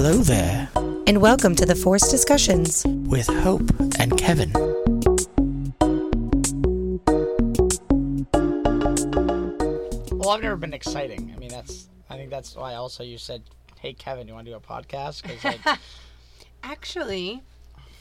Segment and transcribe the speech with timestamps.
[0.00, 0.68] Hello there,
[1.08, 2.86] and welcome to the Force Discussions.
[2.86, 3.68] with Hope
[3.98, 4.52] and Kevin.
[10.12, 11.32] Well, I've never been exciting.
[11.34, 11.88] I mean, that's.
[12.08, 13.42] I think that's why also you said,
[13.80, 15.80] "Hey, Kevin, you want to do a podcast?" Because like,
[16.62, 17.42] Actually,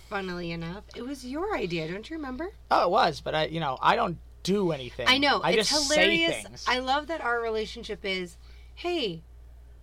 [0.08, 1.92] funnily enough, it was your idea.
[1.92, 2.52] Don't you remember?
[2.70, 5.08] oh, it was, but I, you know, I don't do anything.
[5.10, 5.40] I know.
[5.40, 6.36] I it's just hilarious.
[6.36, 6.66] say things.
[6.68, 8.38] I love that our relationship is,
[8.76, 9.24] hey,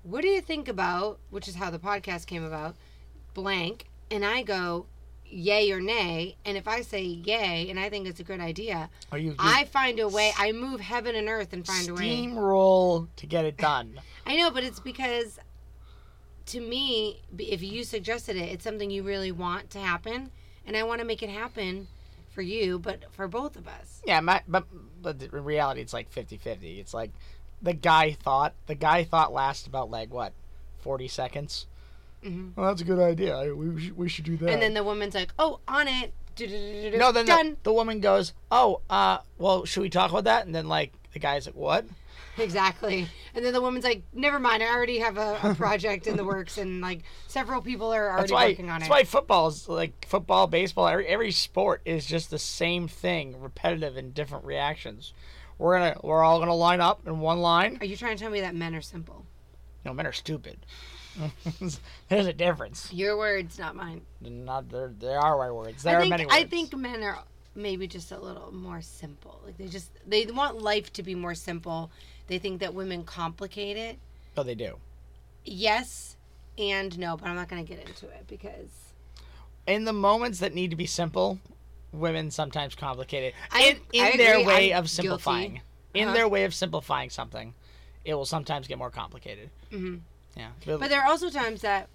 [0.04, 2.76] what do you think about, which is how the podcast came about,
[3.34, 4.86] blank, and I go,
[5.26, 8.90] yay or nay, and if I say yay and I think it's a good idea,
[9.10, 10.32] Or you, I find a way.
[10.38, 12.00] I move heaven and earth and find a way.
[12.26, 14.00] steamroll to get it done.
[14.26, 15.38] I know, but it's because
[16.46, 20.30] to me, if you suggested it, it's something you really want to happen,
[20.66, 21.88] and I want to make it happen
[22.30, 24.02] for you, but for both of us.
[24.06, 24.66] yeah, my, but
[25.00, 26.78] but in reality, it's like 50-50.
[26.78, 27.10] It's like
[27.64, 28.54] the guy thought.
[28.66, 30.32] The guy thought lasts about like what,
[30.78, 31.66] forty seconds.
[32.24, 32.56] Mhm.
[32.56, 33.36] Well, that's a good idea.
[33.36, 34.50] I, we should, we should do that.
[34.50, 38.80] And then the woman's like, "Oh, on it." No, then the, the woman goes, "Oh,
[38.90, 41.86] uh, well, should we talk about that?" And then like the guy's like, "What?"
[42.36, 43.06] Exactly.
[43.34, 44.62] And then the woman's like, "Never mind.
[44.62, 48.32] I already have a, a project in the works, and like several people are already
[48.32, 48.48] why.
[48.48, 50.88] working on That's it." That's why football is like football, baseball.
[50.88, 55.12] Every every sport is just the same thing, repetitive and different reactions.
[55.58, 57.78] We're gonna we're all gonna line up in one line.
[57.80, 59.24] Are you trying to tell me that men are simple?
[59.84, 60.58] No, men are stupid.
[62.08, 62.92] There's a difference.
[62.92, 64.02] Your words, not mine.
[64.20, 64.92] Not there.
[64.98, 65.82] There are right words.
[65.82, 66.36] There I are think many words.
[66.36, 67.18] I think men are
[67.54, 69.40] maybe just a little more simple.
[69.44, 71.90] Like they just they want life to be more simple.
[72.26, 73.98] They think that women complicate it.
[74.36, 74.78] Oh, they do.
[75.44, 76.16] Yes
[76.58, 78.70] and no, but I'm not going to get into it because
[79.66, 81.38] In the moments that need to be simple,
[81.98, 83.34] women sometimes complicate it.
[83.50, 85.52] I- in in I their way I'm of simplifying.
[85.52, 85.62] guilty.
[85.94, 86.14] In Uh-huh.
[86.14, 87.54] their way of simplifying something,
[88.04, 89.50] it will sometimes get more complicated.
[89.70, 90.00] Mhm.
[90.36, 90.50] Yeah.
[90.66, 91.88] but there are also times that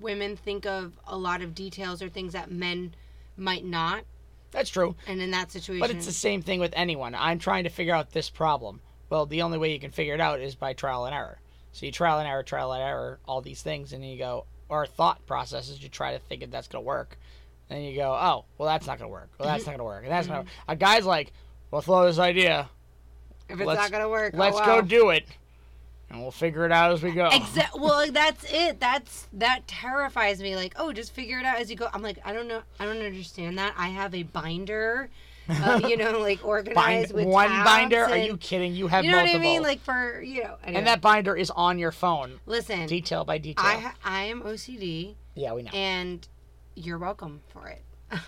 [0.00, 2.94] women think of a lot of details or things that men
[3.36, 4.04] might not,
[4.50, 4.96] that's true.
[5.06, 7.14] and in that situation But it's the same thing with anyone.
[7.14, 8.80] I'm trying to figure out this problem.
[9.10, 11.40] Well, the only way you can figure it out is by trial and error.
[11.72, 14.46] So you trial and error, trial and error, all these things, and then you go,
[14.68, 17.18] or thought processes, you try to think if that's going to work.
[17.70, 19.30] And you go, oh, well, that's not going to work.
[19.38, 20.02] Well, that's not going to work.
[20.04, 20.46] And that's not.
[20.68, 21.32] A guy's like,
[21.70, 22.68] well, throw this idea.
[23.48, 25.24] if it's let's- not going to work, Let's oh, go do it.
[26.10, 27.28] And we'll figure it out as we go.
[27.32, 27.80] Exactly.
[27.80, 28.78] Well, that's it.
[28.78, 30.54] That's that terrifies me.
[30.54, 31.88] Like, oh, just figure it out as you go.
[31.92, 32.62] I'm like, I don't know.
[32.78, 33.74] I don't understand that.
[33.76, 35.08] I have a binder,
[35.48, 38.04] uh, you know, like Bind, organized with one binder?
[38.04, 38.74] Are you kidding?
[38.74, 39.40] You have You know multiple.
[39.40, 39.62] what I mean?
[39.62, 40.56] Like for you know.
[40.62, 40.78] Anyway.
[40.78, 43.64] and that binder is on your phone, listen, detail by detail.
[43.66, 45.70] I ha- I am OCD, yeah, we know.
[45.72, 46.28] and
[46.74, 47.82] you're welcome for it.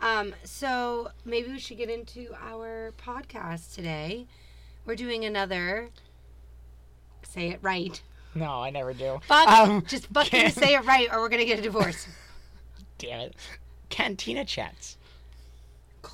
[0.00, 0.34] um.
[0.44, 4.26] So maybe we should get into our podcast today.
[4.86, 5.90] We're doing another.
[7.22, 8.00] Say it right.
[8.34, 9.20] no, I never do.
[9.26, 9.48] Fuck.
[9.48, 12.06] Um, just fucking say it right, or we're gonna get a divorce.
[12.98, 13.36] Damn it.
[13.88, 14.96] Cantina chats.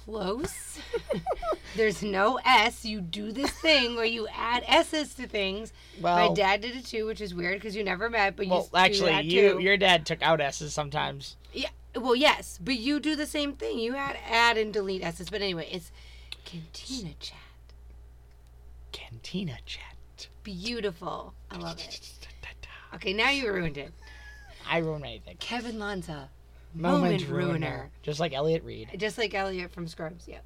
[0.07, 0.79] Close.
[1.77, 2.85] There's no S.
[2.85, 5.73] You do this thing where you add S's to things.
[6.01, 8.53] Well, My dad did it too, which is weird because you never met, but you
[8.53, 9.59] well, do actually, you too.
[9.61, 11.37] your dad took out S's sometimes.
[11.53, 11.71] Yeah.
[11.95, 13.79] Well, yes, but you do the same thing.
[13.79, 15.29] You add add and delete S's.
[15.29, 15.91] But anyway, it's
[16.45, 17.39] Cantina chat.
[18.93, 20.29] Cantina chat.
[20.45, 21.35] Beautiful.
[21.51, 22.13] I love it.
[22.95, 23.93] Okay, now you ruined it.
[24.67, 25.37] I ruin anything.
[25.39, 26.31] Kevin Lanza,
[26.77, 27.53] Moment, Moment ruiner.
[27.53, 27.91] ruiner.
[28.03, 28.91] Just like Elliot Reid.
[28.99, 30.29] just like Elliot from Scrubs.
[30.29, 30.39] Yeah.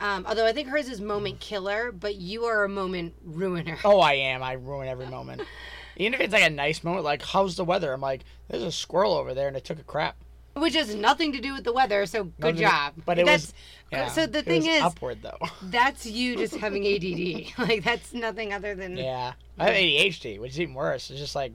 [0.00, 3.78] Um, although I think hers is moment killer, but you are a moment ruiner.
[3.84, 4.42] Oh, I am.
[4.42, 5.42] I ruin every moment.
[5.96, 7.92] Even if it's like a nice moment, like how's the weather?
[7.92, 10.16] I'm like, there's a squirrel over there and it took a crap.
[10.54, 12.92] Which has nothing to do with the weather, so good job.
[13.06, 13.54] But it that's, was.
[13.90, 15.38] Yeah, so the thing is, upward though.
[15.62, 17.58] that's you just having ADD.
[17.68, 21.10] like that's nothing other than yeah, I have ADHD, which is even worse.
[21.10, 21.52] It's just like,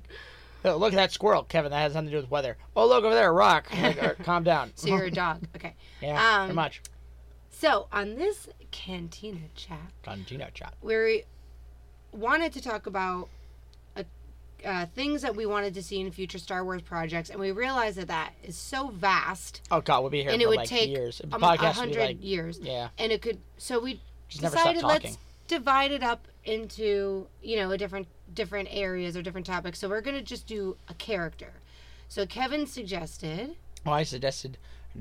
[0.65, 1.71] "Oh, look at that squirrel, Kevin.
[1.71, 2.57] That has nothing to do with weather.
[2.75, 3.67] Oh, look over there, a rock.
[3.81, 4.71] Like, "All right, calm down.
[4.75, 5.43] So you're a dog.
[5.55, 5.75] Okay.
[6.01, 6.81] yeah, um, pretty much.
[7.49, 10.73] So on this cantina chat, Cantina chat.
[10.81, 11.23] we
[12.11, 13.29] wanted to talk about
[13.95, 14.03] uh
[14.65, 17.97] uh, things that we wanted to see in future Star Wars projects, and we realized
[17.97, 20.69] that that is so vast, Oh God, we'll be here and for it would like
[20.69, 21.19] take years.
[21.21, 23.39] A podcast hundred like, years, yeah, and it could.
[23.57, 25.17] So we just decided let's
[25.47, 29.79] divide it up into you know a different different areas or different topics.
[29.79, 31.51] So we're gonna just do a character.
[32.07, 34.57] So Kevin suggested, Well, I suggested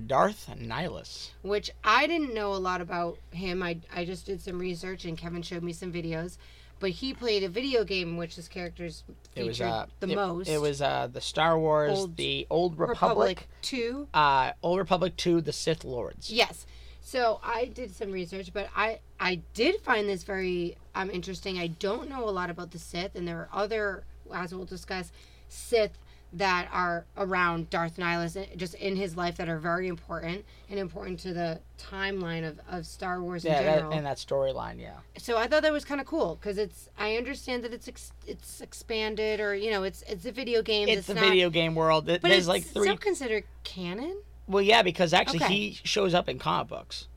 [0.07, 1.31] Darth Nihilus.
[1.43, 3.63] which I didn't know a lot about him.
[3.63, 6.39] I I just did some research and Kevin showed me some videos.
[6.79, 10.11] But he played a video game in which his characters It featured was uh, the
[10.11, 10.49] it, most.
[10.49, 14.09] It was uh, the Star Wars, Old the Old Republic, Republic Two.
[14.13, 16.31] uh, Old Republic Two, the Sith Lords.
[16.31, 16.67] Yes.
[17.07, 21.57] So I did some research, but I I did find this very um interesting.
[21.57, 24.03] I don't know a lot about the Sith, and there are other,
[24.35, 25.13] as we'll discuss,
[25.49, 25.97] Sith
[26.33, 31.21] that are around Darth Nihilus, just in his life, that are very important and important
[31.21, 34.81] to the timeline of, of Star Wars in Yeah, that, and that storyline.
[34.81, 34.97] Yeah.
[35.17, 36.89] so I thought that was kind of cool because it's.
[36.99, 40.89] I understand that it's ex, it's expanded or you know it's it's a video game.
[40.89, 42.07] It's the not, video game world.
[42.07, 42.89] But There's it's like three.
[42.89, 44.23] still considered canon.
[44.49, 45.55] Well, yeah, because actually Okay.
[45.55, 47.09] he shows up in comic books.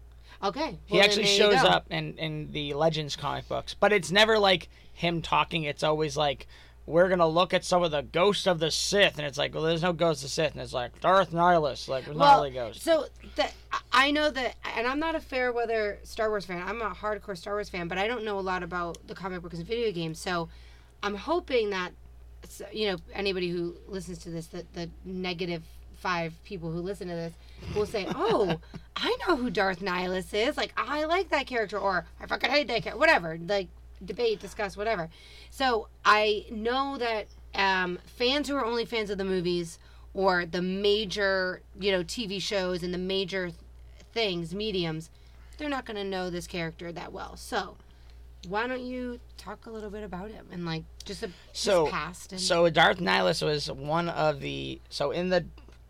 [0.41, 4.09] Okay, He well, then actually shows up in in the Legends comic books, but it's
[4.09, 5.63] never like him talking.
[5.63, 6.47] It's always like
[6.85, 9.63] we're gonna look at some of the ghosts of the Sith, and it's like, well,
[9.63, 12.37] there's no ghosts of the Sith, and it's like Darth Nihilus, like there's not Well,
[12.43, 12.83] really ghosts.
[12.83, 13.05] So
[13.35, 13.53] that
[13.91, 16.63] I know that, and I'm not a fair weather Star Wars fan.
[16.65, 19.41] I'm a hardcore Star Wars fan, but I don't know a lot about the comic
[19.41, 20.19] books and video games.
[20.19, 20.47] So
[21.03, 21.91] I'm hoping that
[22.71, 25.63] you know anybody who listens to this, that the negative
[25.99, 27.33] five people who listen to this
[27.75, 28.57] will say, "Oh,
[28.95, 30.57] I know who Darth Nihilus is.
[30.57, 32.99] Like I like that character, or I fucking hate that character.
[32.99, 33.37] Whatever.
[33.45, 33.67] Like
[34.03, 35.09] debate, discuss, whatever."
[35.51, 39.79] So I know that um, fans who are only fans of the movies
[40.13, 43.57] or the major, you know, TV shows and the major th-
[44.11, 45.09] things, mediums,
[45.57, 47.35] they're not going to know this character that well.
[47.37, 47.75] So,
[48.47, 51.91] why don't you talk a little bit about him and like just a So- his
[51.93, 55.45] past and So Darth Nihilus was one of the so in the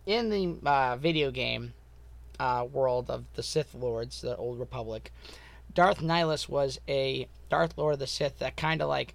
[0.06, 1.74] in the uh, video game
[2.40, 5.12] uh, world of the Sith Lords, the Old Republic.
[5.74, 9.13] Darth Nihilus was a Darth Lord of the Sith that kind of like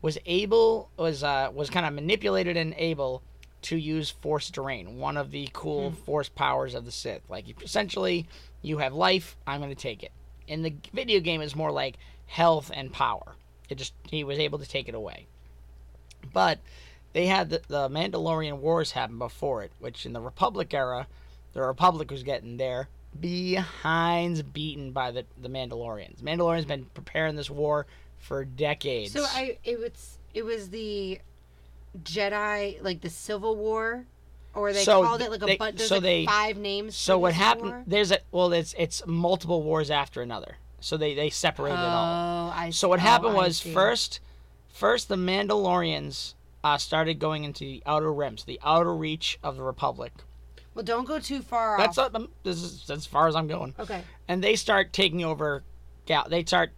[0.00, 3.22] was able was uh, was kind of manipulated and able
[3.62, 7.22] to use Force Drain, one of the cool Force powers of the Sith.
[7.28, 8.26] Like essentially,
[8.60, 9.36] you have life.
[9.46, 10.12] I'm going to take it.
[10.48, 13.36] In the video game, it's more like health and power.
[13.68, 15.26] It just he was able to take it away.
[16.32, 16.58] But
[17.12, 21.06] they had the, the Mandalorian Wars happen before it, which in the Republic era,
[21.52, 22.88] the Republic was getting their
[23.18, 26.22] behinds beaten by the, the Mandalorians.
[26.22, 27.86] Mandalorians been preparing this war
[28.18, 29.12] for decades.
[29.12, 31.20] So I it was it was the
[32.02, 34.06] Jedi like the Civil War,
[34.54, 35.76] or they So called it like a they- bunch.
[35.76, 36.96] There's so like they- five names.
[36.96, 37.70] so what happened?
[37.70, 37.84] war?
[37.86, 40.56] There's a well, it's it's multiple wars after another.
[40.80, 42.48] So they they separated it all.
[42.48, 42.70] Oh, I.
[42.70, 44.20] So what oh, happened was first,
[44.68, 49.62] first the Mandalorians uh, started going into the outer rims, the outer reach of the
[49.62, 50.12] Republic.
[50.74, 52.14] Well, don't go too far That's off.
[52.14, 53.74] uh, this is as far as I'm going.
[53.78, 54.02] Okay.
[54.26, 55.62] and they start taking over
[56.06, 56.70] gal they start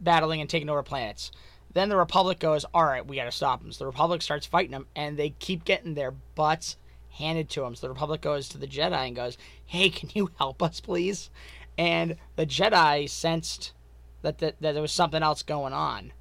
[0.00, 1.30] battling and taking over planets
[1.72, 4.44] then the republic goes all right we got to stop them so the republic starts
[4.46, 6.76] fighting them and they keep getting their butts
[7.12, 10.30] handed to them so the republic goes to the jedi and goes hey can you
[10.38, 11.30] help us please
[11.78, 13.72] and the jedi sensed
[14.20, 16.12] that, that, that there was something else going on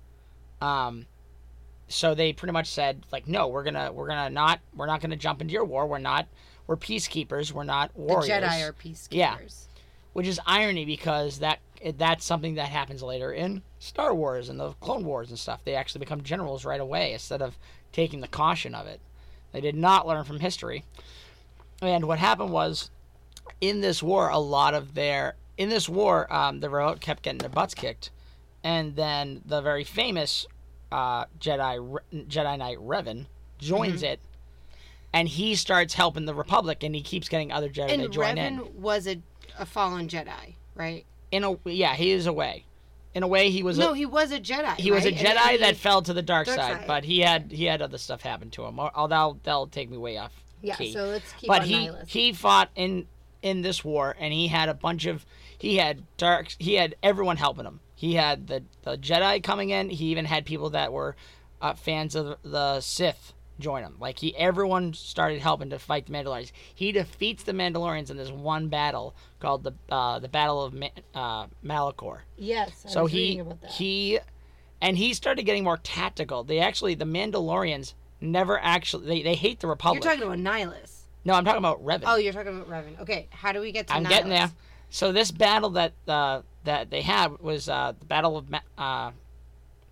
[0.62, 1.06] um
[1.88, 5.16] so they pretty much said like no we're gonna we're gonna not we're not gonna
[5.16, 6.28] jump into your war we're not
[6.68, 9.08] we're peacekeepers we're not warriors The Jedi are peacekeepers.
[9.12, 9.38] Yeah.
[10.14, 11.60] which is irony because that
[11.98, 15.64] that's something that happens later in Star Wars and the Clone Wars and stuff.
[15.64, 17.60] They actually become generals right away instead of
[17.92, 19.00] taking the caution of it.
[19.52, 20.84] They did not learn from history.
[21.82, 22.90] And what happened was,
[23.62, 27.38] in this war, a lot of their in this war, um, the Rebels kept getting
[27.38, 28.10] their butts kicked,
[28.64, 30.48] and then the very famous
[30.96, 31.78] uh, Jedi
[32.12, 33.26] Re- Jedi Knight Revan
[33.60, 34.06] joins Mm-hmm.
[34.14, 34.20] it,
[35.14, 38.38] and he starts helping the Republic, and he keeps getting other Jedi to And join
[38.38, 39.22] in Revan was a,
[39.60, 41.06] a fallen Jedi, right?
[41.32, 42.64] in a yeah he is a way
[43.16, 44.76] in a way he was no, a, he was a Jedi.
[44.76, 45.18] he was a right?
[45.26, 46.88] And jedi that he- fell to the dark, Dark side, side.
[46.88, 49.98] but he had he had other stuff happen to him oh that'll, that'll take me
[49.98, 50.76] way off Yeah.
[50.76, 50.94] key.
[50.94, 52.08] So let's keep but on he Nihilus.
[52.08, 53.08] he fought in
[53.42, 55.26] in this war and he had a bunch of
[55.58, 59.90] he had dark he had everyone helping him he had the the jedi coming in
[59.90, 61.16] he even had people that were
[61.62, 66.12] uh, fans of the sith join him like he everyone started helping to fight the
[66.12, 70.74] mandalorians he defeats the mandalorians in this one battle called the uh, the battle of
[70.74, 72.84] Ma- uh, malachor yes.
[72.86, 73.72] I so was he about that.
[73.72, 74.20] he
[74.82, 79.62] and he started getting more tactical they actually the mandalorians never actually they, they hate
[79.62, 80.04] the Republic.
[80.04, 81.04] You're talking about Nihilus.
[81.24, 83.00] no i'm talking about revan Oh, you're talking about Revan.
[83.02, 84.10] Okay, how do we get to I'm Nihilus?
[84.10, 84.52] getting there.
[84.90, 89.12] So this battle that uh, that they had was uh, the Battle of Ma- uh,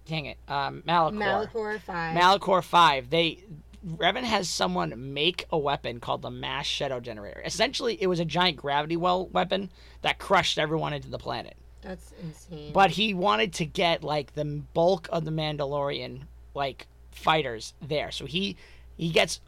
[0.08, 1.14] dang it, um, Malachor.
[1.14, 2.18] Malachor 5.
[2.18, 3.10] Malachor Five.
[3.10, 3.44] They
[3.86, 7.42] Revan has someone make a weapon called the Mass Shadow Generator.
[7.44, 9.70] Essentially, it was a giant gravity well weapon
[10.02, 11.56] that crushed everyone into the planet.
[11.82, 12.72] That's insane.
[12.72, 16.22] But he wanted to get like the bulk of the Mandalorian
[16.54, 18.12] like fighters there.
[18.12, 18.56] So he
[18.96, 19.42] he gets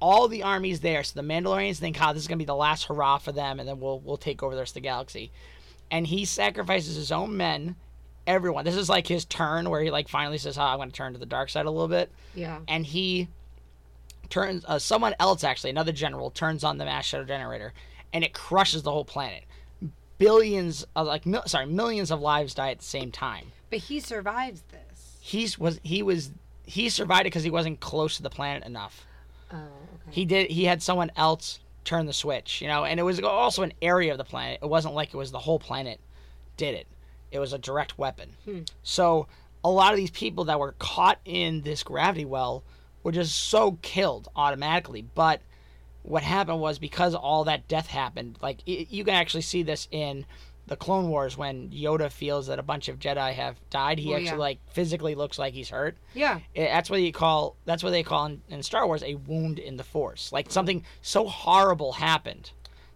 [0.00, 1.04] all the armies there.
[1.04, 3.68] So the Mandalorians think, "Ah, this is gonna be the last hurrah for them, and
[3.68, 5.30] then we'll we'll take over the rest of the galaxy."
[5.90, 7.76] And he sacrifices his own men,
[8.26, 8.64] everyone.
[8.64, 11.18] This is like his turn where he like finally says, "Ah, I'm gonna turn to
[11.18, 12.58] the dark side a little bit," yeah.
[12.68, 13.28] and he
[14.28, 17.72] turns uh, someone else actually another general turns on the mass shadow generator
[18.12, 19.44] and it crushes the whole planet
[20.18, 24.00] billions of like mil- sorry millions of lives die at the same time But he
[24.00, 25.16] survives this.
[25.20, 26.32] he's was he was
[26.64, 29.06] he survived it because he wasn't close to the planet enough
[29.52, 30.10] Oh, okay.
[30.10, 30.50] He did.
[30.50, 34.12] He had someone else turn the switch, you know, and it was also an area
[34.12, 34.58] of the planet.
[34.62, 36.00] It wasn't like it was the whole planet
[36.56, 36.86] did it.
[37.30, 38.30] It was a direct weapon.
[38.44, 38.60] Hmm.
[38.82, 39.26] So
[39.64, 42.62] a lot of these people that were caught in this gravity well
[43.02, 45.02] were just so killed automatically.
[45.02, 45.40] But
[46.02, 49.88] what happened was because all that death happened, like y you can actually see this
[49.90, 50.26] in
[50.68, 53.98] the Clone Wars when Yoda feels that a bunch of Jedi have died.
[54.00, 54.36] He Well, actually yeah.
[54.36, 55.96] like physically looks like he's hurt.
[56.14, 56.40] yeah.
[56.54, 59.58] It- that's what you call that's what they call in, in Star Wars a wound
[59.58, 60.32] in the Force.
[60.32, 62.50] Like something so horrible happened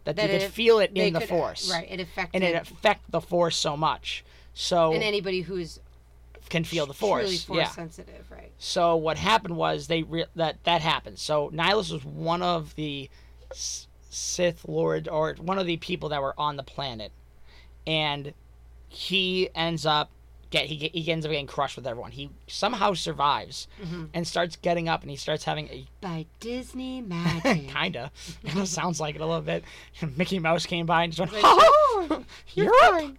[0.04, 1.86] that, That you could feel it in the could- Force, Right.
[1.90, 4.24] It affected and it affect the Force so much.
[4.54, 5.78] So and anybody who's
[6.48, 7.22] can feel the force.
[7.22, 7.44] truly Force.
[7.46, 7.68] force yeah.
[7.68, 8.50] sensitive, right?
[8.58, 11.20] So what happened was they re- that that happened.
[11.20, 13.08] So Nihilus was one of the
[13.52, 17.12] S- Sith Lord or one of the people that were on the planet,
[17.86, 18.32] and
[18.88, 20.10] he ends up
[20.50, 22.10] get he, he ends up getting crushed with everyone.
[22.10, 24.06] He somehow survives Mm-hmm.
[24.14, 27.68] and starts getting up and he starts having a By Disney magic.
[27.68, 28.10] kinda
[28.46, 29.62] kind of sounds like it a little bit.
[30.16, 33.12] Mickey Mouse came by and just went, Oh, "You're up."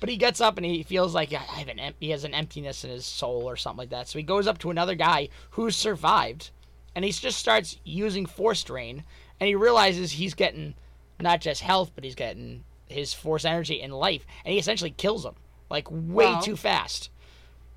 [0.00, 2.34] But he gets up and he feels like I have an em- he has an
[2.34, 4.08] emptiness in his soul or something like that.
[4.08, 6.50] So he goes up to another guy who survived,
[6.94, 9.02] and he just starts using force drain,
[9.40, 10.74] and he realizes he's getting
[11.20, 15.24] not just health, but he's getting his force energy and life, and he essentially kills
[15.24, 15.34] him
[15.70, 16.40] like way Wow.
[16.40, 17.10] too fast.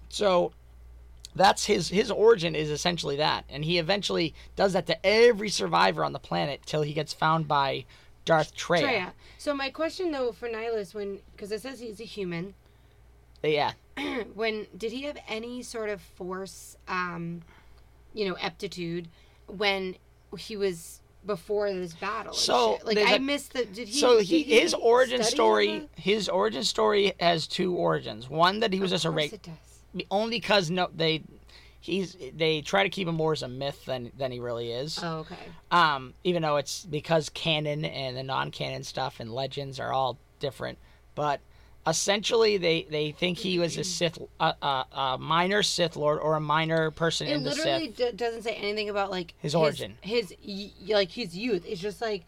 [0.09, 0.51] So
[1.35, 6.03] that's his his origin is essentially that, and he eventually does that to every survivor
[6.03, 7.85] on the planet till he gets found by
[8.25, 8.81] Darth Traya.
[8.83, 9.11] Traya.
[9.37, 12.53] So my question though for Nihilus, when because it says he's a human,
[13.43, 13.73] Yeah.
[14.33, 17.41] when did he have any sort of force, um,
[18.13, 19.07] you know, aptitude
[19.47, 19.95] when
[20.37, 22.33] he was before this battle?
[22.33, 23.65] So, like I a- missed the.
[23.65, 23.99] Did he?
[23.99, 25.89] so did he his origin story that?
[26.01, 28.29] his origin story has two origins.
[28.29, 30.05] One that he was Of just a course reg- it does.
[30.11, 31.23] only because no they
[31.79, 34.99] he's they try to keep him more as a myth than than he really is.
[35.01, 35.35] Oh, okay.
[35.71, 40.77] Um, even though it's because canon and the non-canon stuff and legends are all different,
[41.15, 41.39] but
[41.87, 46.19] essentially they they think he was a Sith, a uh, uh, a minor Sith Lord
[46.19, 48.11] or a minor person It in the literally Sith.
[48.11, 49.97] d- doesn't say anything about like His origin.
[50.01, 51.63] his, y- like his youth.
[51.67, 52.23] It's just like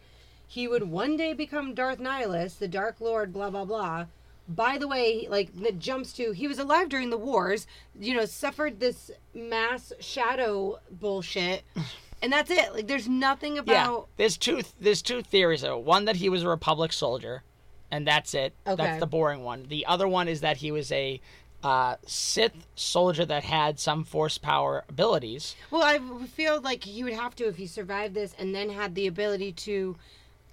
[0.46, 4.06] he would one day become Darth Nihilus, the Dark Lord, blah blah blah.
[4.48, 7.66] By the way, like that jumps to he was alive during the wars,
[7.98, 11.62] you know, suffered this mass shadow bullshit,
[12.22, 12.72] and that's it.
[12.74, 13.72] Like there's nothing about.
[13.72, 15.78] Yeah, there's two there's two theories though.
[15.78, 17.44] One that he was a Republic soldier,
[17.90, 18.54] and that's it.
[18.66, 18.82] Okay.
[18.82, 19.66] That's the boring one.
[19.68, 21.20] The other one is that he was a
[21.62, 25.56] uh, Sith soldier that had some Force power abilities.
[25.70, 28.94] Well, I feel like he would have to if he survived this and then had
[28.94, 29.96] the ability to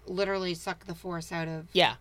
[0.06, 1.96] literally suck the force out of Yeah,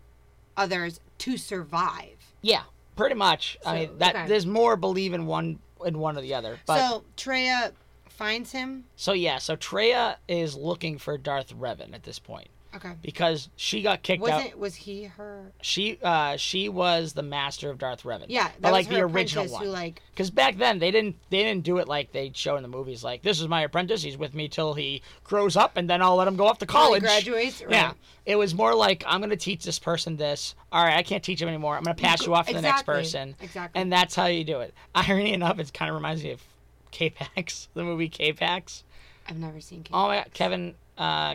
[0.57, 2.35] others to survive.
[2.43, 2.63] yeah,
[2.97, 3.59] pretty much.
[3.65, 4.27] I mean that okay.
[4.29, 6.59] there's more believe in one in one or the other.
[6.67, 7.73] But so, so Traya
[8.09, 8.85] finds him.
[8.97, 12.93] So yeah, so Traya is looking for Darth Revan at this point Okay.
[13.03, 14.31] because she got kicked out.
[14.31, 15.53] Wasn't was he her?
[15.63, 18.27] She uh she was the master of Darth Revan.
[18.29, 19.65] Yeah, that but like was her the original one.
[19.65, 22.63] Who like Because back then they didn't they didn't do it like they show in
[22.63, 23.03] the movies.
[23.03, 24.03] Like this is my apprentice.
[24.03, 26.67] He's with me till he grows up, and then I'll let him go off to
[26.67, 27.03] college.
[27.03, 27.93] graduates, Yeah.
[28.25, 30.55] It was more like I'm gonna teach this person this.
[30.73, 31.77] All right, I can't teach him anymore.
[31.77, 33.37] I'm gonna pass you off to the next person.
[33.41, 33.81] exactly.
[33.81, 34.75] And that's how you do it.
[34.95, 36.43] Irony enough, it kind of reminds me of
[36.91, 38.85] K-Pax, the movie K-Pax.
[39.29, 41.35] I've never seen Kate Oh my God, Kevin uh,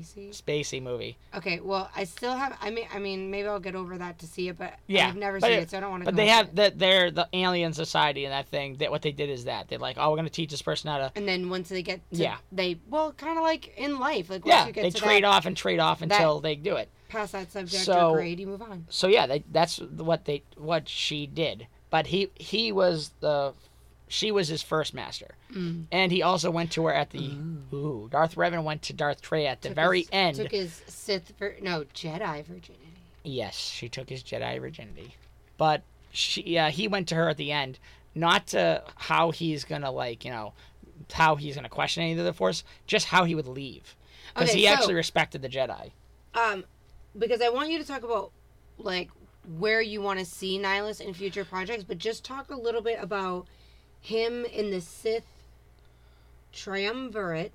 [0.00, 0.30] Spacey.
[0.42, 1.16] Spacey movie.
[1.34, 2.56] Okay, well I still have.
[2.60, 5.16] I mean, I mean, maybe I'll get over that to see it, but Yeah, I've
[5.16, 6.04] never seen it- it, so I don't want to.
[6.06, 8.76] But they have that they're the alien society and that thing.
[8.76, 10.98] That what they did is that they're like, oh, we're gonna teach this person how
[10.98, 11.12] to.
[11.14, 12.36] And then once they get, to, Yeah.
[12.50, 15.46] they well, kind of like in life, like Yeah, you get they trade that, off
[15.46, 16.88] and trade off until they do it.
[17.08, 18.86] past that subject So- or grade, you move on.
[18.88, 21.66] so yeah, they, that's what they what she did.
[21.90, 23.52] But he he was the
[24.12, 25.86] she was his first master, Mm.
[25.90, 27.30] and he also went to her at the
[27.72, 28.08] ooh.
[28.12, 30.36] Darth Revan went to Darth Trey at the Took very his, end.
[30.36, 32.78] Took his Sith, vir- no Jedi virginity.
[33.24, 35.14] Yes, she took his Jedi virginity,
[35.56, 37.78] but she uh, he went to her at the end,
[38.14, 40.52] not to how he's gonna like you know
[41.14, 43.96] how he's gonna question any of the Force, just how he would leave,
[44.34, 45.90] because Okay, he so- actually respected the Jedi.
[46.34, 46.64] Um,
[47.18, 48.30] because I want you to talk about
[48.78, 49.10] like
[49.58, 52.98] where you want to see Nihilus in future projects, but just talk a little bit
[53.00, 53.46] about
[54.02, 55.24] him in the Sith
[56.52, 57.52] triumvirate,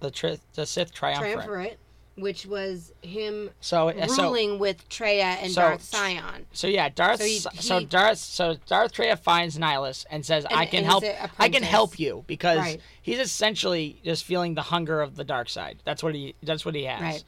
[0.00, 1.34] The tri- the Sith triumvirate.
[1.34, 1.78] triumvirate,
[2.16, 6.46] which was him So uh, so ruling with Traya and so- Darth Sion.
[6.52, 7.20] So yeah, Darth.
[7.20, 8.18] So So, he- he- Darth.
[8.18, 11.04] So Darth Traya finds Nihilus and says, And- "I can help.
[11.38, 12.80] I can help you because Right.
[13.02, 15.78] he's essentially just feeling the hunger of the dark side.
[15.84, 16.34] That's what he.
[16.42, 17.00] That's what he has.
[17.02, 17.24] Right.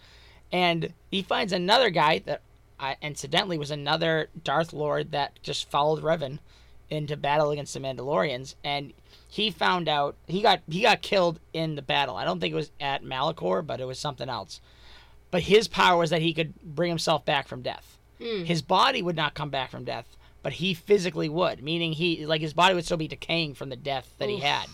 [0.50, 2.42] And he finds another guy that,
[2.78, 6.40] uh, incidentally, was another Darth Lord that just followed Revan
[6.92, 8.92] into battle against the Mandalorians, and
[9.26, 12.16] he found out he got he got killed in the battle.
[12.16, 14.60] I don't think it was at Malachor, but it was something else.
[15.30, 17.98] But his power was that he could bring himself back from death.
[18.22, 18.44] Hmm.
[18.44, 22.42] His body would not come back from death, but he physically would, meaning he like
[22.42, 24.66] his body would still be decaying from the death that he had.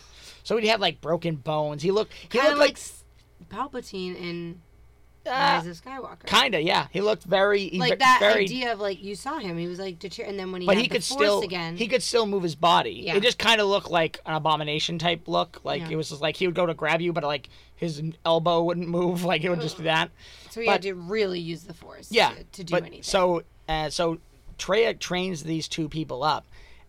[0.43, 1.83] So he'd have like broken bones.
[1.83, 2.81] He looked he Kind of looked
[3.41, 4.68] like Palpatine in like
[5.29, 6.27] Rise uh, of Skywalker.
[6.27, 6.87] kinda yeah.
[6.93, 9.99] He looked very like that very, idea of like you saw him, he was like
[9.99, 12.03] deter- and then when he but had he the could Force still again, he could
[12.03, 13.03] still move his body.
[13.07, 13.17] Yeah.
[13.17, 15.61] It just kind of looked like an abomination type look.
[15.65, 15.91] Like Yeah.
[15.91, 18.89] it was just like he would go to grab you, but like his elbow wouldn't
[18.89, 19.25] move.
[19.29, 20.11] Like it would just be that.
[20.51, 23.03] so he but- had to really use the Force Yeah, to, to do but anything.
[23.03, 24.19] so uh, so
[24.59, 26.45] Traya trains these two people up,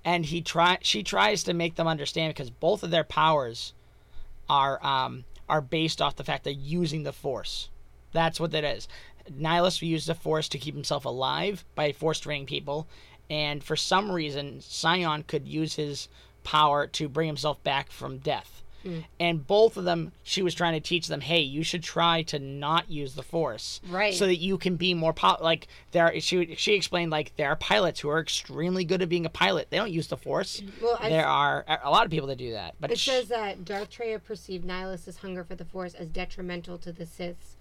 [0.05, 3.73] and he try she tries to make them understand because both of their powers
[4.49, 7.69] are um are based off the fact they're using the Force.
[8.11, 8.87] That's what that is.
[9.31, 12.87] Nihilus used the Force to keep himself alive by force draining people,
[13.29, 16.07] and for some reason, Sion could use his
[16.43, 18.63] power to bring himself back from death.
[18.85, 19.03] Mm.
[19.19, 22.39] And both of them, she was trying to teach them, hey, you should try to
[22.39, 24.13] not use the Force, Right.
[24.13, 26.05] So that you can be more po- like there.
[26.05, 29.29] Are, she she explained like there are pilots who are extremely good at being a
[29.29, 29.67] pilot.
[29.69, 30.63] They don't use the Force.
[30.81, 33.27] Well, there are a- a lot of people that do that, but It sh- says
[33.27, 37.57] that Darth Traya perceived Nihilus' hunger for the Force as detrimental to the Sith's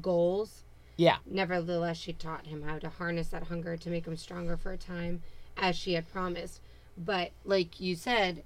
[0.00, 0.62] goals.
[0.96, 4.72] yeah, Nevertheless, she taught him how to harness that hunger to make him stronger for
[4.72, 5.22] a time,
[5.56, 6.60] as she had promised.
[6.96, 8.44] But, like you said,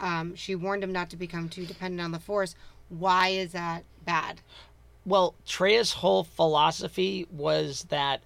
[0.00, 2.54] um, she warned him not to become too dependent on the Force.
[2.88, 4.40] Why is that bad?
[5.04, 8.22] Well, Traya's whole philosophy was that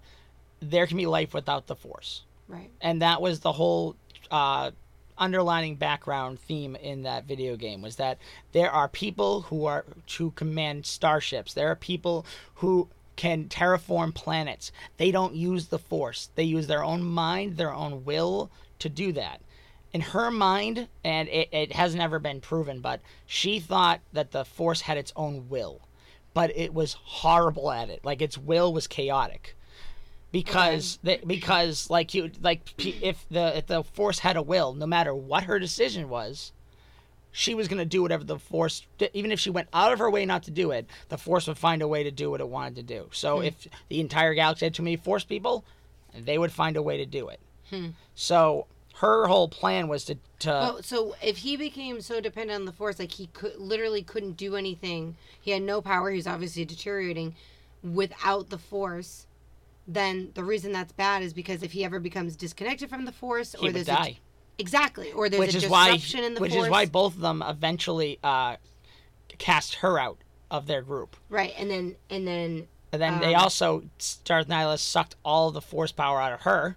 [0.61, 2.71] there can be life without the Force, Right.
[2.81, 3.97] and that was the whole
[4.31, 4.71] uh,
[5.21, 8.19] underlining background theme in that video game was that
[8.53, 11.55] there are people who are to command starships.
[11.55, 14.73] There are people who can terraform planets.
[14.97, 16.31] They don't use the Force.
[16.35, 19.43] They use their own mind, their own will to do that.
[19.93, 24.45] In her mind, and it, it has never been proven, but she thought that the
[24.45, 25.83] Force had its own will
[26.35, 28.05] but it was horrible at it.
[28.05, 29.57] Like its will was chaotic.
[30.33, 34.87] Because the, because like you like if the if the force had a will, no
[34.87, 36.53] matter what her decision was,
[37.33, 40.11] she was going to do whatever the force even if she went out of her
[40.11, 42.49] way not to do it, the force would find a way to do what it
[42.49, 43.09] wanted to do.
[43.13, 43.47] So hmm.
[43.47, 45.65] if the entire galaxy had too many force people,
[46.17, 47.41] they would find a way to do it.
[47.71, 47.89] Hmm.
[48.15, 48.67] So
[49.01, 52.73] her whole plan was to to Oh, so if he became so dependent on the
[52.73, 56.11] Force, like he could literally couldn't do anything, he had no power.
[56.11, 57.35] He was obviously deteriorating
[57.83, 59.27] without the Force.
[59.93, 63.57] Then the reason that's bad is because if he ever becomes disconnected from the Force,
[63.59, 64.19] he or there's die.
[64.59, 66.49] A, exactly, or there's which a is why disruption in the force.
[66.49, 68.57] which Force, is why both of them eventually uh,
[69.39, 70.19] cast her out
[70.51, 71.17] of their group.
[71.29, 71.53] right?
[71.59, 73.85] And then and then And then they Um, also
[74.25, 76.77] Darth Nihilus sucked all the Force power out of her,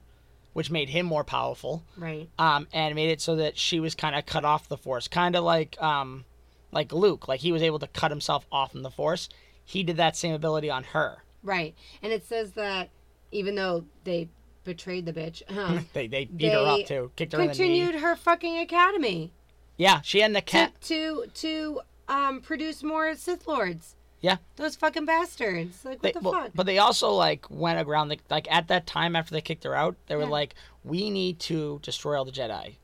[0.53, 1.83] which made him more powerful.
[1.97, 5.07] right, Um, and made it so that she was kind of cut off the Force,
[5.07, 6.25] kind of like um,
[6.71, 9.29] like Luke, like he was able to cut himself off from the Force.
[9.65, 11.23] He did that same ability on her.
[11.43, 12.89] right, and it says that
[13.33, 14.29] even though they
[14.63, 17.95] betrayed the bitch, um, They they beat her up too, kicked her in the continued
[17.95, 19.31] her fucking academy
[19.77, 20.81] Yeah, she had the to cat.
[20.81, 23.95] to to um produce more Sith lords.
[24.21, 24.37] Yeah.
[24.55, 25.83] Those fucking bastards.
[25.83, 26.51] Like, what They, the well, fuck?
[26.55, 29.75] but they also like went around the, like at that time after they kicked her
[29.75, 30.29] out, they were Yeah.
[30.29, 32.75] like, "We need to destroy all the Jedi,"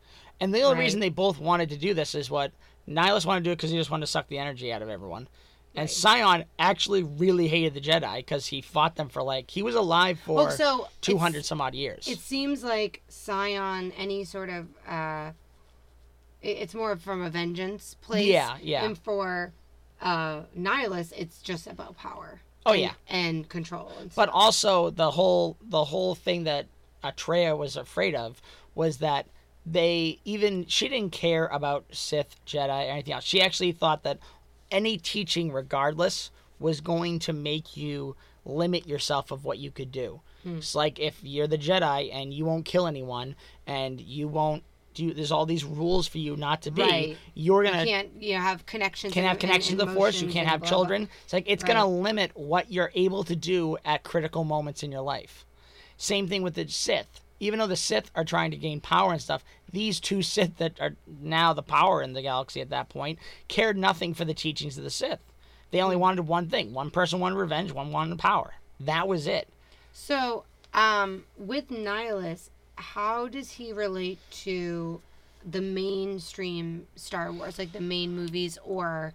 [0.41, 0.81] and the only Right.
[0.83, 2.51] reason they both wanted to do this is what
[2.89, 4.89] Nihilus wanted to do it because he just wanted to suck the energy out of
[4.89, 5.29] everyone,
[5.79, 9.75] and Sion actually really hated the Jedi because he fought them for like he was
[9.75, 12.07] alive for Well, so two hundred some odd years.
[12.07, 15.31] It seems like Sion, any sort of, uh,
[16.41, 18.27] it's more from a vengeance place.
[18.27, 18.85] Yeah, yeah.
[18.85, 19.53] And for
[20.01, 22.41] uh, Nihilus, it's just about power.
[22.65, 22.93] Oh, and- yeah.
[23.07, 23.91] and control.
[23.99, 26.67] And But also the whole the whole thing that
[27.03, 28.41] Atreya was afraid of
[28.75, 29.27] was that
[29.65, 33.23] they even she didn't care about Sith, Jedi, or anything else.
[33.23, 34.19] She actually thought that
[34.71, 40.21] any teaching, regardless, was going to make you limit yourself of what you could do.
[40.43, 40.57] Hmm.
[40.57, 43.35] It's like if you're the Jedi and you won't kill anyone
[43.67, 44.63] and you won't
[44.95, 46.81] do there's all these rules for you not to be.
[46.81, 47.17] Right.
[47.35, 49.13] You're gonna can't you know, have connections.
[49.13, 50.77] can't and- have connection and to the force you can't have blah, blah.
[50.77, 51.73] children it's like it's Right.
[51.73, 55.45] gonna limit what you're able to do at critical moments in your life
[55.95, 59.21] same thing with the sith even though the sith are trying to gain power and
[59.21, 63.19] stuff these two sith that are now the power in the galaxy at that point
[63.47, 65.19] cared nothing for the teachings of the sith.
[65.71, 68.53] They only wanted one thing one person wanted revenge one wanted power.
[68.79, 69.47] That was it.
[69.93, 75.01] So, um, with Nihilus, how does he relate to
[75.49, 79.13] the mainstream Star Wars, like the main movies, or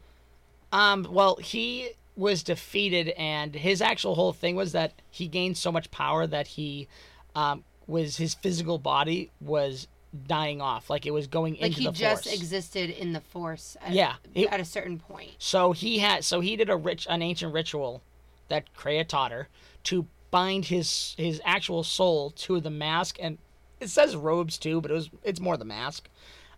[0.72, 5.72] Um, well, he was defeated, and his actual whole thing was that he gained so
[5.72, 6.88] much power that he
[7.34, 9.88] um, was his physical body was
[10.28, 12.34] dying off, like it was going Like into he the just force.
[12.36, 13.76] existed in the force.
[13.80, 15.32] At, Yeah, it- at a certain point.
[15.38, 18.02] So he had so he did a rich an ancient ritual
[18.48, 19.48] that Kreia taught her
[19.84, 23.38] to bind his his actual soul to the mask and
[23.80, 26.08] it says robes too, but it was it's more the mask.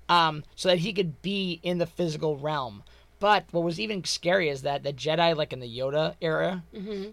[0.08, 2.84] Um, so that he could be in the physical realm.
[3.18, 6.62] But what was even scary is that the Jedi, like in the Yoda era,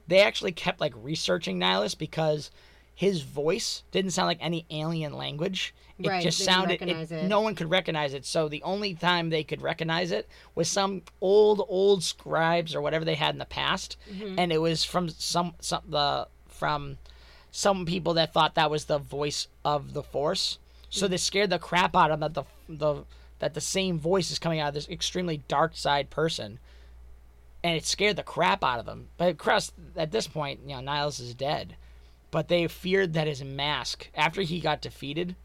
[0.07, 2.51] they actually kept like researching Nihilus because
[2.95, 5.73] his voice didn't sound like any alien language.
[5.99, 6.81] It Right, just sounded.
[6.81, 7.25] recognize it.
[7.27, 8.25] No one could recognize it.
[8.25, 13.05] So the only time they could recognize it was some old, old scribes or whatever
[13.05, 14.39] they had in the past, Mm-hmm.
[14.39, 16.97] and it was from some some the from
[17.51, 20.57] some people that thought that was the voice of the Force.
[20.89, 23.03] So they scared the crap out of them that the the
[23.39, 26.59] that the same voice is coming out of this extremely dark side person,
[27.63, 29.09] and it scared the crap out of them.
[29.17, 31.75] But Crest, at this point, you know, Nihilus is dead,
[32.33, 35.35] but they feared that his mask after he got defeated.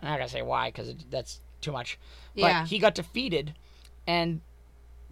[0.00, 1.96] I'm not gonna say why because that's too much.
[2.34, 2.66] But Yeah.
[2.66, 3.54] he got defeated,
[4.04, 4.40] and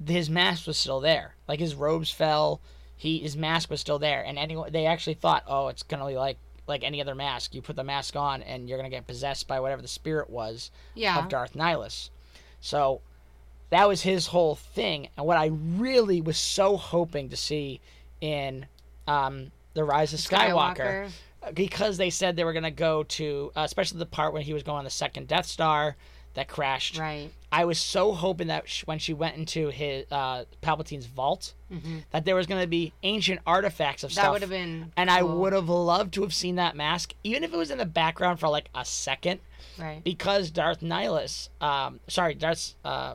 [0.04, 1.36] his mask was still there.
[1.46, 2.60] Like his robes fell,
[2.96, 6.16] he his mask was still there, and anyone they actually thought, oh, it's gonna be
[6.16, 7.54] like like any other mask.
[7.54, 10.72] You put the mask on, and you're gonna get possessed by whatever the spirit was
[10.94, 11.18] Yeah.
[11.20, 12.10] of Darth Nihilus.
[12.60, 13.00] So
[13.70, 17.80] that was his whole thing, and what I really was so hoping to see
[18.20, 18.66] in
[19.06, 21.08] um, the Rise of Skywalker,
[21.54, 24.62] because they said they were gonna go to, uh, especially the part when he was
[24.64, 25.96] going on the second Death Star
[26.34, 26.98] that crashed.
[26.98, 27.30] Right.
[27.50, 31.54] I was so hoping that sh- when she went into his uh, Palpatine's vault,
[32.10, 34.16] that there was going to be ancient artifacts of Mm-hmm.
[34.16, 34.32] That stuff.
[34.32, 34.92] would have been.
[34.98, 37.78] and I would have loved to have seen that mask, even if it was in
[37.78, 39.40] the background for like a second,
[39.78, 40.04] Right.
[40.04, 43.14] because Darth Nihilus, um, sorry, Darth, uh,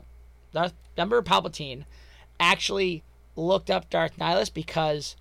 [0.52, 1.84] Darth Emperor Palpatine,
[2.40, 3.04] actually
[3.36, 5.14] looked up Darth Nihilus because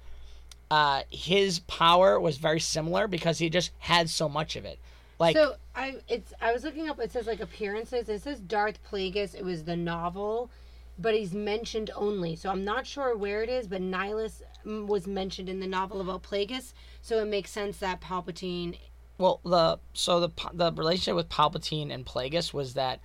[0.71, 4.79] uh, his power was very similar because he just had so much of it.
[5.19, 6.97] Like, so I it's I was looking up.
[6.97, 8.07] It says like appearances.
[8.07, 9.35] It says Darth Plagueis.
[9.35, 10.49] It was the novel,
[10.97, 12.37] but he's mentioned only.
[12.37, 13.67] So I'm not sure where it is.
[13.67, 16.71] But Nihilus mm, was mentioned in the novel about Plagueis.
[17.01, 18.77] So it makes sense that Palpatine.
[19.17, 23.01] Well, the so the the relationship with Palpatine and Plagueis was that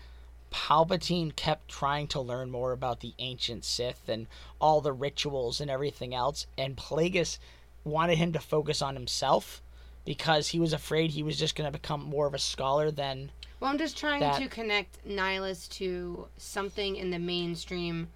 [0.53, 4.29] Palpatine kept trying to learn more about the ancient Sith and
[4.61, 7.39] all the rituals and everything else, and Plagueis
[7.87, 9.62] wanted him to focus on himself
[10.05, 13.31] because he was afraid he was just going to become more of a scholar than
[13.61, 18.09] Well, I'm just trying That- to connect Nihilus to something in the mainstream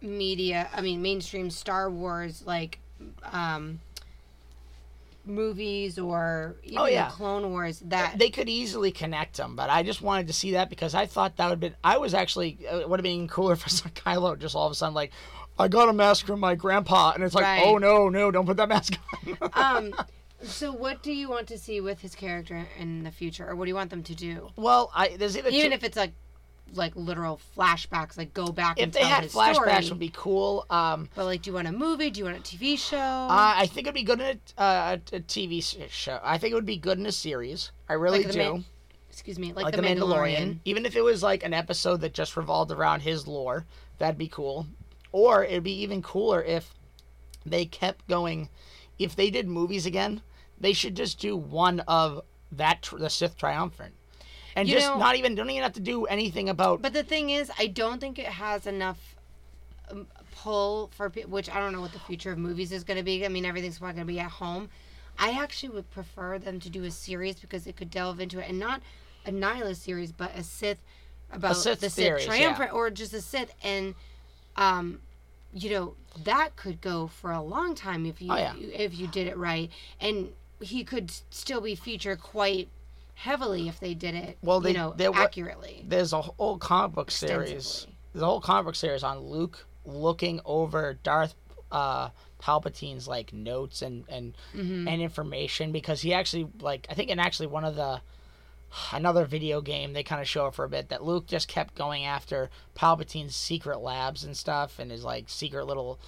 [0.00, 0.68] media.
[0.74, 2.78] I mean, mainstream Star Wars like
[3.24, 3.80] um,
[5.24, 7.10] movies or even Oh, yeah.
[7.10, 7.80] Clone Wars.
[7.80, 11.06] That they could easily connect them, but I just wanted to see that because I
[11.06, 11.74] thought that would been.
[11.84, 14.72] I was actually uh, it would have been cooler for saw Kylo just all of
[14.72, 15.12] a sudden like,
[15.60, 17.62] I got a mask from my grandpa, and it's like, Right.
[17.64, 18.94] oh no, no, don't put that mask
[19.26, 19.50] on.
[19.52, 19.94] um
[20.42, 23.66] so what do you want to see with his character in the future or what
[23.66, 26.12] do you want them to do well, I there's either even two, if it's like
[26.72, 29.88] like literal flashbacks like go back if and they tell had his flashbacks story.
[29.90, 30.64] would be cool.
[30.70, 33.52] Um, but like do you want a movie do you want a tv show uh,
[33.56, 36.18] I think it'd be good in a, uh, a, TV s- show.
[36.22, 37.72] I think it would be good in a series.
[37.88, 38.38] I really Like the do.
[38.38, 38.64] Man-
[39.10, 42.70] excuse me like the, mandalorian, Even if it was like an episode that just revolved
[42.70, 43.66] around his lore,
[43.98, 44.66] that'd be cool.
[45.12, 46.74] Or it'd be even cooler if
[47.44, 48.48] they kept going.
[48.98, 50.22] If they did movies again,
[50.58, 53.94] they should just do one of that the Sith Triumphant,
[54.56, 56.82] and You just know- not even don't even have to do anything about.
[56.82, 59.14] but the thing is i don't think it has enough
[59.90, 63.04] um, pull for which i don't know what the future of movies is going to
[63.04, 64.68] be i mean everything's probably going to be at home
[65.18, 68.48] i actually would prefer them to do a series because it could delve into it
[68.48, 68.82] and not
[69.26, 70.82] a Nihilus series but a sith
[71.32, 72.38] about Sith the series, sith yeah.
[72.38, 73.94] triumphant or just a sith and
[74.56, 75.00] um
[75.52, 78.54] you know that could go for a long time if you Oh, yeah.
[78.56, 82.68] if you did it right and he could still be featured quite
[83.14, 86.58] heavily if they did it Well, they- you know there wa- accurately there's a whole
[86.58, 87.86] comic book series.
[88.12, 91.34] There's a whole comic book series on Luke looking over Darth
[91.72, 92.10] uh,
[92.40, 94.88] Palpatine's like notes and and Mm-hmm.
[94.88, 98.00] and information because he actually like I think in actually one of the
[98.92, 101.74] another video game they kind of show it for a bit that Luke just kept
[101.74, 105.98] going after Palpatine's secret labs and stuff and his like secret little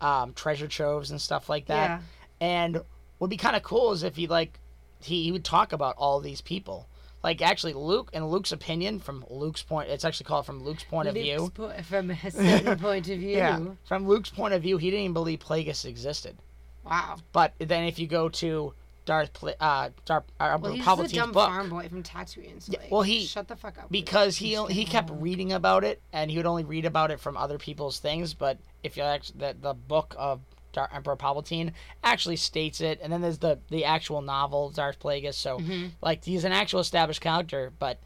[0.00, 1.88] um, treasure troves and stuff like that.
[1.88, 2.00] Yeah.
[2.40, 2.82] And
[3.18, 4.58] would be kind of cool is if he like
[5.02, 6.88] he, he would talk about all these people.
[7.22, 11.08] Like actually Luke and Luke's opinion from Luke's point it's actually called from Luke's point
[11.08, 11.50] of Luke's view.
[11.54, 13.36] po- from a certain point of view.
[13.36, 13.60] Yeah.
[13.84, 16.36] From Luke's point of view, he didn't even believe Plagueis existed.
[16.84, 17.16] Wow.
[17.32, 18.72] But then if you go to
[19.08, 22.60] Darth Pla- uh Darth uh, Well, he's Palpatine's a dumb book farm boy from Tatooine.
[22.62, 23.90] So Yeah, well, he- shut the fuck up.
[23.90, 27.18] because he I'm he kept reading about it and he would only read about it
[27.18, 30.40] from other people's things, but if you actually the, the book of
[30.74, 31.72] Dar- Emperor Palpatine
[32.04, 35.34] actually states it, and then there's the the actual novel Darth Plagueis.
[35.34, 35.58] So
[36.02, 37.98] like he's an actual established character, but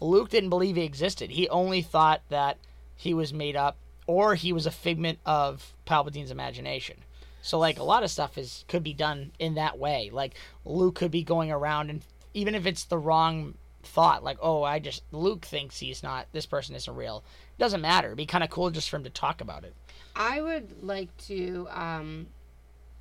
[0.00, 1.30] Luke didn't believe he existed.
[1.30, 2.58] He only thought that
[2.96, 3.76] he was made up
[4.08, 6.96] or he was a figment of Palpatine's imagination.
[7.42, 10.10] So like a lot of stuff is could be done in that way.
[10.12, 12.02] Like Luke could be going around and
[12.34, 16.46] even if it's the wrong thought, like oh I just Luke thinks he's not this
[16.46, 17.24] person isn't real.
[17.58, 18.08] It doesn't matter.
[18.08, 19.74] It'd be kind of cool just for him to talk about it.
[20.14, 22.26] I would like to um,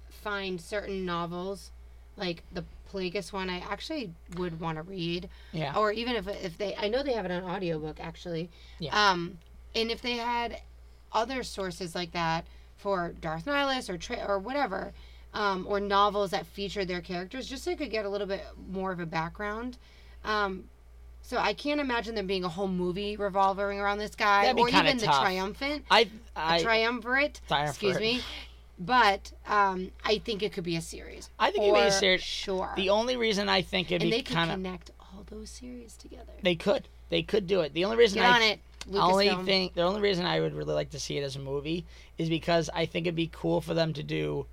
[0.10, 1.71] find certain novels,
[2.17, 3.49] like the Plagueis one.
[3.49, 5.75] I actually would want to read, Yeah.
[5.75, 8.49] or even if if they, I know they have it on audiobook actually.
[8.80, 9.12] Yeah.
[9.12, 9.38] Um,
[9.75, 10.62] and if they had
[11.12, 12.45] other sources like that
[12.80, 14.94] for Darth Nihilus or tra- or whatever,
[15.34, 18.44] um, or novels that feature their characters, just so you could get a little bit
[18.72, 19.78] more of a background.
[20.24, 20.63] Um,
[21.22, 24.98] so I can't imagine there being a whole movie revolving around this guy, or even
[24.98, 25.22] the tough.
[25.22, 27.42] triumphant I I triumvirate.
[27.52, 28.22] Excuse me.
[28.82, 31.30] But um, I think it could be a series.
[31.38, 32.24] I think it'd be a series.
[32.24, 32.72] Sure.
[32.78, 35.50] the only reason I think it'd and be they could kind of connect all those
[35.50, 36.32] series together.
[36.42, 37.74] they could they could do it.
[37.74, 39.45] The only reason Get I on it, The only Lucasfilm.
[39.45, 41.86] thing, the only reason I would really like to see it as a movie
[42.17, 44.45] is because I think it'd be cool for them to do,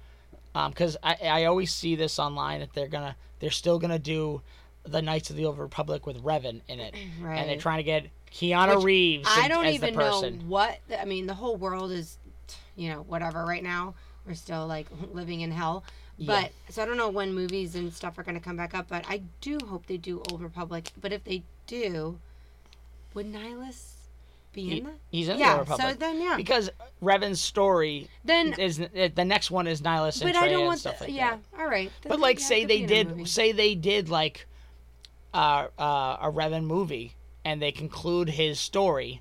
[0.55, 4.43] um, because I I always see this online that they're gonna they're still gonna do
[4.85, 6.95] the Knights of the Old Republic with Revan in it,
[7.25, 10.79] and they're trying to get Keanu Which Reeves I don't even the know what.
[10.99, 12.19] I mean, the whole world is,
[12.77, 13.95] you know, whatever right now.
[14.27, 15.85] We're still like living in hell.
[16.19, 16.43] Yeah.
[16.43, 18.89] But so I don't know when movies and stuff are going to come back up.
[18.89, 20.91] But I do hope they do Old Republic.
[21.01, 22.19] But if they do,
[23.15, 23.96] would Nihilus
[24.57, 24.95] be He- in that?
[25.11, 25.53] he's in the yeah.
[25.53, 26.37] Old Republic So then, yeah.
[26.37, 30.67] because Revan's story then is the next one is Nihilus and But I don't and
[30.67, 31.37] want stuff the, like yeah.
[31.53, 31.61] that.
[31.61, 31.93] All right.
[32.03, 34.47] Then But like, yeah, say they be in a did, say they did like
[35.33, 37.15] uh, uh, a Revan movie,
[37.45, 39.21] and they conclude his story,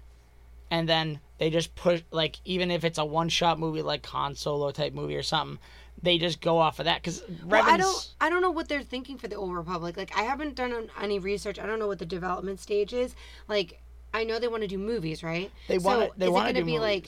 [0.71, 4.71] and then they just push like even if it's a one-shot movie like Han Solo
[4.71, 5.60] type movie or something,
[6.02, 8.13] they just go off of that because Well, I don't.
[8.21, 9.98] I don't know what they're thinking for the Old Republic.
[9.98, 11.60] Like, I haven't done any research.
[11.60, 13.15] I don't know what the development stage is.
[13.48, 13.82] Like,
[14.15, 15.51] I know they want to do movies, right?
[15.67, 16.19] They So want to.
[16.19, 17.08] They is it want to do be like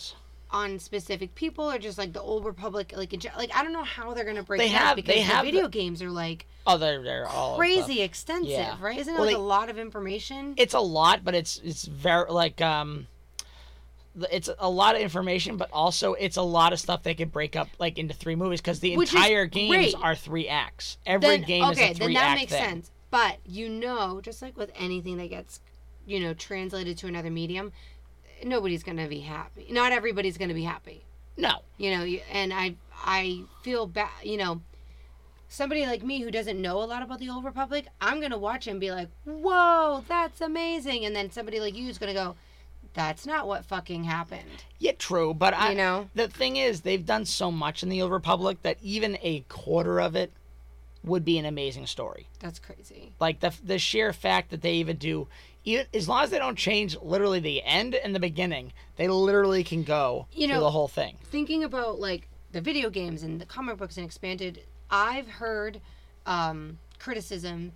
[0.51, 2.93] on specific people, or just like the Old Republic?
[2.95, 5.25] Like, in, like I don't know how they're gonna break They have- because they the
[5.27, 8.75] have video the- games are like Oh, they're they're all crazy extensive, Yeah.
[8.79, 8.99] right?
[8.99, 10.53] Isn't it Well, like they- a lot of information?
[10.57, 13.07] It's a lot, but it's it's very like um.
[14.31, 17.55] It's a lot of information, but also it's a lot of stuff they could break
[17.55, 19.95] up like into three movies because the Which entire games great.
[19.95, 20.97] are three acts.
[21.05, 22.63] Every then game okay, is a three then that act makes thing.
[22.63, 22.91] sense.
[23.11, 25.59] But you know, just like with anything that gets,
[26.07, 27.71] you know, translated to another medium,
[28.43, 29.67] nobody's gonna be happy.
[29.69, 31.03] Not everybody's gonna be happy.
[31.39, 32.73] No, you know and i
[33.05, 34.59] i feel bad you know
[35.47, 38.65] somebody like me who doesn't know a lot about the old republic i'm gonna watch
[38.67, 42.35] it and be like whoa that's amazing and then somebody like you is gonna go
[42.95, 46.09] that's not what fucking happened Yeah, true, but I You know?
[46.15, 50.01] the thing is they've done so much in the Old Republic that even a quarter
[50.01, 50.31] of it
[51.03, 52.25] would be an amazing story.
[52.39, 55.27] that's crazy Like the the sheer fact that they even do
[55.93, 59.84] as long as they don't change literally the end and the beginning, they literally can
[59.84, 61.17] go You through know- the whole thing.
[61.25, 65.82] thinking about like the video games and the comic books and expanded i've heard
[66.25, 67.73] um criticism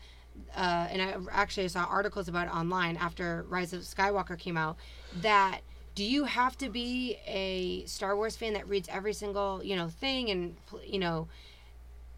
[0.55, 4.77] uh, and I actually saw articles about it online after Rise of Skywalker came out.
[5.21, 5.59] That
[5.93, 9.89] do you have to be a Star Wars fan that reads every single you know
[9.89, 10.55] thing and
[10.87, 11.27] you know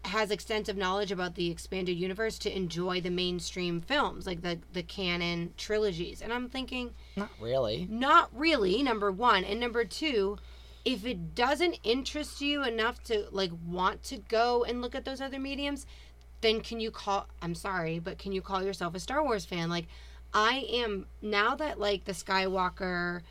[0.06, 4.82] has extensive knowledge about the expanded universe to enjoy the mainstream films like the the
[4.82, 6.20] canon trilogies?
[6.22, 7.86] And I'm thinking, Not really.
[7.90, 10.38] not really number one and number two
[10.84, 15.20] if it doesn't interest you enough to like want to go and look at those
[15.20, 15.86] other mediums
[16.42, 19.70] then can you call i'm sorry but can you call yourself a star wars fan
[19.70, 19.86] like
[20.34, 23.22] i am now that like the skywalker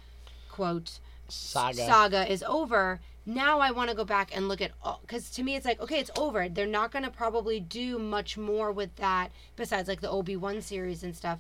[0.49, 1.75] quote Saga.
[1.85, 5.43] saga is over now i want to go back and look at all because to
[5.43, 6.49] me it's like okay it's over.
[6.49, 11.03] They're not going to probably do much more with that besides like the obi-wan series
[11.03, 11.39] and stuff.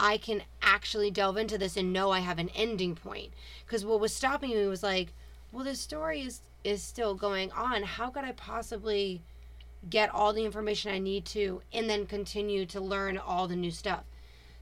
[0.00, 3.32] I can actually delve into this and know i have an ending point.
[3.66, 5.12] Because what was stopping me was like
[5.52, 7.82] well the story is is still going on.
[7.82, 9.22] How could i possibly
[9.88, 13.70] get all the information i need to and then continue to learn all the new
[13.70, 14.02] stuff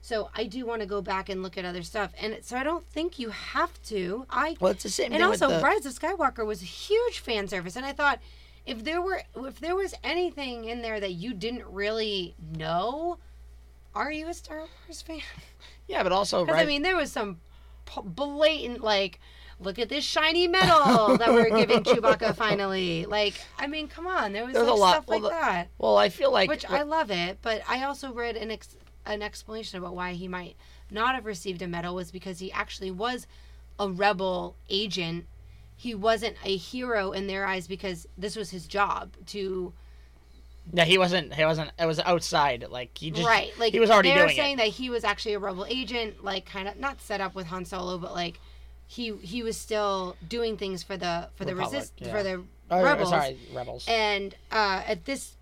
[0.07, 2.63] so i do want to go back and look at other stuff and so i
[2.63, 4.25] don't think you have to.
[4.31, 6.65] I Well, it's the same and thing with also the- rise of skywalker was a
[6.65, 8.21] huge fan service and i thought
[8.65, 13.19] if there were if there was anything in there that you didn't really know
[13.95, 15.21] are you a star wars fan?
[15.89, 16.63] Yeah, but also because right.
[16.65, 17.41] i mean there was some
[18.05, 19.21] blatant like
[19.59, 23.07] look at this shiny medal that we're giving chewbacca finally.
[23.07, 25.97] Like i mean come on there was like a lot- stuff like the- that well,
[25.97, 29.79] I feel like which I love it, but I also read an ex- an explanation
[29.79, 30.57] about why he might
[30.91, 33.27] not have received a medal was because he actually was
[33.79, 35.27] a rebel agent
[35.77, 39.73] he wasn't a hero in their eyes because this was his job to
[40.73, 41.35] Yeah, he wasn't.
[41.35, 41.71] He wasn't.
[41.79, 42.65] It was outside.
[42.71, 43.27] Like he just.
[43.27, 44.63] right like he was already they were saying it.
[44.63, 47.65] that he was actually a rebel agent like kind of not set up with Han
[47.65, 48.41] Solo but like
[48.87, 52.13] he he was still doing things for the for the Republic, resist yeah.
[52.13, 53.85] for the Oh, rebels Sorry, rebels.
[53.87, 55.37] and uh, at this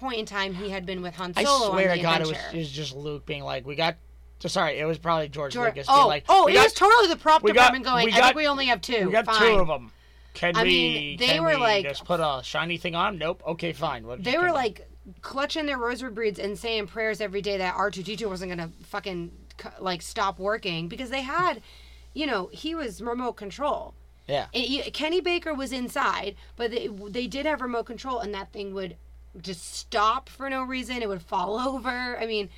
[0.00, 2.26] point in time he had been with Han I Solo swear on to God, it
[2.26, 3.96] was, it was just Luke being like, "We got."
[4.40, 7.08] So sorry, it was probably George, George- Lucas oh, like, oh, it got, was totally
[7.08, 8.06] the prop we got- department going.
[8.06, 9.06] we I got- think we only have two.
[9.06, 9.40] we got Fine.
[9.40, 9.92] two of them.
[10.32, 10.68] Can I we?
[10.68, 13.18] mean, they were we like- just put a shiny thing on?
[13.18, 13.42] Nope.
[13.46, 14.06] Okay, fine.
[14.06, 14.88] What, They were we- like
[15.20, 18.50] clutching their rosary beads and saying prayers every day that R two D two wasn't
[18.50, 19.30] gonna fucking
[19.78, 21.60] like stop working because they had,
[22.14, 23.94] you know, he was remote control.
[24.26, 24.46] yeah.
[24.54, 28.72] It, Kenny Baker was inside, but they they did have remote control, and that thing
[28.72, 28.96] would
[29.40, 31.02] just stop for no reason.
[31.02, 32.18] It would fall over.
[32.18, 32.48] I mean,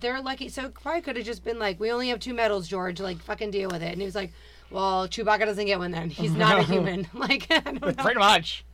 [0.00, 0.48] they're lucky.
[0.48, 3.00] So it probably could have just been like, "We only have two medals, George.
[3.00, 4.32] Like, fucking deal with it." And he was like,
[4.70, 6.10] "Well, Chewbacca doesn't get one then.
[6.10, 7.92] He's not a human." like, I don't know.
[7.92, 8.64] Pretty much.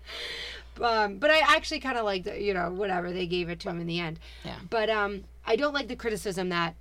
[0.81, 3.81] Um, but I actually kind of liked, you know, whatever they gave it to him
[3.81, 4.21] in the end.
[4.45, 4.55] Yeah.
[4.71, 6.77] But um, I don't like the criticism that,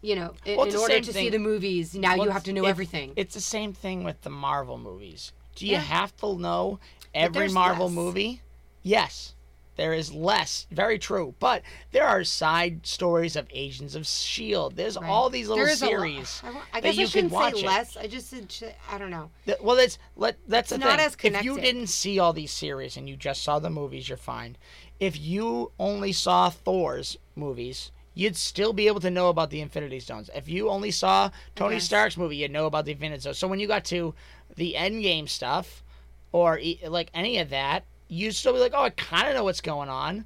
[0.00, 2.32] you know, in, Well, it's in order to thing- see the movies, now Well, you
[2.32, 3.12] have to know everything.
[3.16, 5.32] It's the same thing with the Marvel movies.
[5.56, 5.80] Do you Yeah.
[5.80, 6.80] have to know
[7.12, 7.94] every Marvel less.
[7.94, 8.40] movie?
[8.82, 9.34] Yes.
[9.78, 10.66] There is less.
[10.70, 11.34] Very true.
[11.38, 11.62] But
[11.92, 14.74] there are side stories of Agents of S.H.I.E.L.D.
[14.76, 15.08] There's Right.
[15.08, 16.42] all these little There is a lo- series.
[16.44, 17.66] I, I that guess you I shouldn't watch say it.
[17.66, 17.96] less.
[17.96, 19.30] I just said, I don't know.
[19.46, 21.06] Th- Well, that's let that's the not thing.
[21.06, 24.18] as if you didn't see all these series and you just saw the movies, you're
[24.18, 24.56] fine.
[25.00, 30.00] If you only saw Thor's movies, you'd still be able to know about the Infinity
[30.00, 30.28] Stones.
[30.34, 31.84] If you only saw Tony Yes.
[31.84, 33.38] Stark's movie, you'd know about the Infinity Stones.
[33.38, 34.12] So when you got to
[34.56, 35.84] the Endgame stuff,
[36.32, 39.60] or like any of that, you'd still be like, "Oh, I kind of know what's
[39.60, 40.24] going on.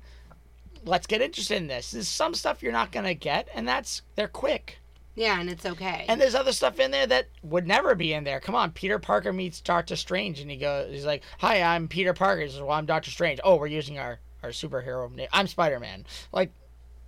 [0.85, 4.29] Let's get interested in this." There's some stuff you're not gonna get, and that's they're
[4.29, 4.79] quick.
[5.15, 6.07] Yeah, and it's okay.
[6.09, 8.41] And there's other stuff in there that would never be in there.
[8.41, 12.15] Come on, Peter Parker meets Doctor Strange, and he goes, he's like, "Hi, I'm Peter
[12.15, 15.29] Parker." He says, "Well, I'm Doctor Strange." Oh, we're using our our superhero name.
[15.33, 16.05] I'm Spider Man.
[16.33, 16.51] Like,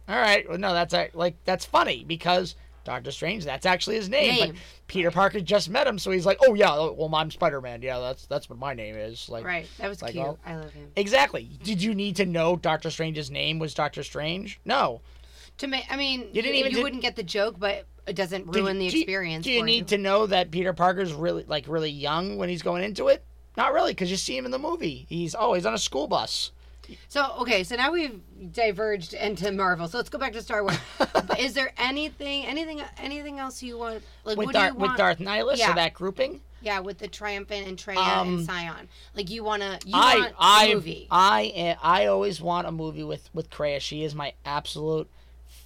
[0.08, 4.34] all right, well, no, that's like that's funny because Doctor Strange, that's actually his name.
[4.34, 4.48] Name.
[4.52, 7.60] But Peter Parker just met him, so he's like, "Oh yeah, oh, well, I'm Spider
[7.60, 7.82] Man.
[7.82, 9.66] Yeah, that's that's what my name is." Like, right.
[9.78, 10.24] That was like, cute.
[10.24, 10.88] well- I love him.
[10.96, 11.50] exactly.
[11.62, 14.60] Did you need to know Doctor Strange's name was Doctor Strange?
[14.64, 15.00] No.
[15.58, 18.16] To me, I mean, you, didn't even you did- wouldn't get the joke, but it
[18.16, 19.44] doesn't you- ruin the do you- experience.
[19.44, 22.84] Do you need to know that Peter Parker's really like really young when he's going
[22.84, 23.24] into it?
[23.56, 25.06] Not really, because you see him in the movie.
[25.08, 26.50] He's oh, he's on a school bus.
[27.08, 28.20] So okay, so now we've
[28.52, 29.88] diverged into Marvel.
[29.88, 30.76] So let's go back to Star Wars.
[31.38, 34.02] Is there anything, anything, anything else you want?
[34.24, 34.90] Like, With what do Darth you want?
[34.92, 35.68] with Darth Nihilus, Yeah.
[35.68, 36.40] so that grouping.
[36.62, 38.88] Yeah, with the triumvirate and Traya Um, and Sion.
[39.14, 41.06] Like you wanna, you I want I a movie.
[41.10, 43.80] I I always want a movie with with Kreia.
[43.80, 45.08] She is my absolute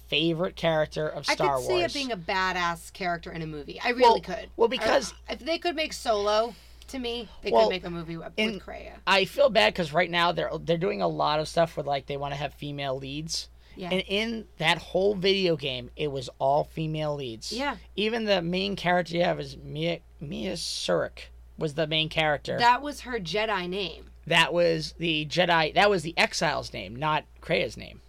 [0.07, 1.51] favorite character of Star Wars.
[1.51, 1.91] I could see Wars.
[1.91, 3.79] it being a badass character in a movie.
[3.83, 4.49] I really Well- could.
[4.57, 6.55] well, because- I- if they could make Solo,
[6.89, 8.93] to me, they Well, could make a movie with, with Kreia.
[9.07, 12.05] I feel bad because right now they're they're doing a lot of stuff with like
[12.07, 13.49] they want to have female leads.
[13.75, 13.89] Yeah.
[13.91, 17.53] And in that whole video game, it was all female leads.
[17.53, 17.77] Yeah.
[17.95, 22.57] Even the main character you have is Mia Mia Surik was the main character.
[22.57, 24.05] That was her Jedi name.
[24.27, 25.73] That was the Jedi.
[25.73, 28.01] That was the Exile's name, not Kreia's name.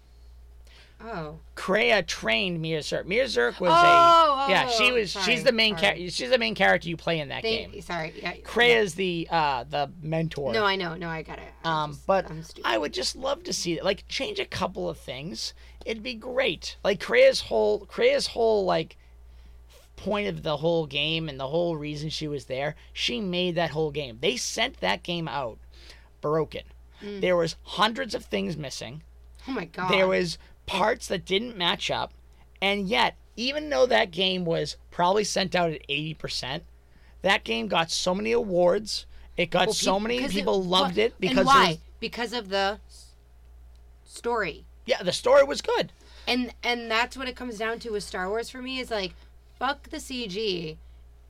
[1.02, 1.38] Oh.
[1.56, 3.06] Kreia trained Mia Surik.
[3.06, 4.68] Mia Surik was Oh, a oh, yeah.
[4.68, 5.12] She oh, was.
[5.12, 6.10] sorry, she's the main character.
[6.10, 7.80] She's the main character you play in that They, game.
[7.80, 8.12] sorry.
[8.16, 8.34] Yeah.
[8.44, 10.52] Kreia's the uh the mentor.
[10.52, 10.94] No, I know.
[10.96, 11.44] No, I got it.
[11.64, 12.30] I'm Um, just- but.
[12.64, 13.84] I would just love to see it.
[13.84, 15.54] Like, change a couple of things.
[15.86, 16.76] It'd be great.
[16.84, 18.96] Like Kreia's whole, Kreia's whole like
[19.96, 22.74] point of the whole game and the whole reason she was there.
[22.92, 24.18] She made that whole game.
[24.20, 25.58] They sent that game out
[26.20, 26.62] broken.
[27.02, 27.20] Mm.
[27.22, 29.02] There was hundreds of things missing.
[29.48, 29.90] oh my god.
[29.90, 30.36] There was
[30.78, 32.12] parts that didn't match up,
[32.62, 36.64] and yet, even though that game was probably sent out at eighty percent,
[37.22, 39.06] that game got so many awards.
[39.36, 41.78] It got Well, so many people loved what- it because and it was- why?
[41.98, 42.80] Because of the
[44.04, 44.64] story.
[44.86, 45.92] Yeah, the story was good.
[46.26, 49.14] and and that's what it comes down to with Star Wars for me is like
[49.58, 50.76] fuck the CG.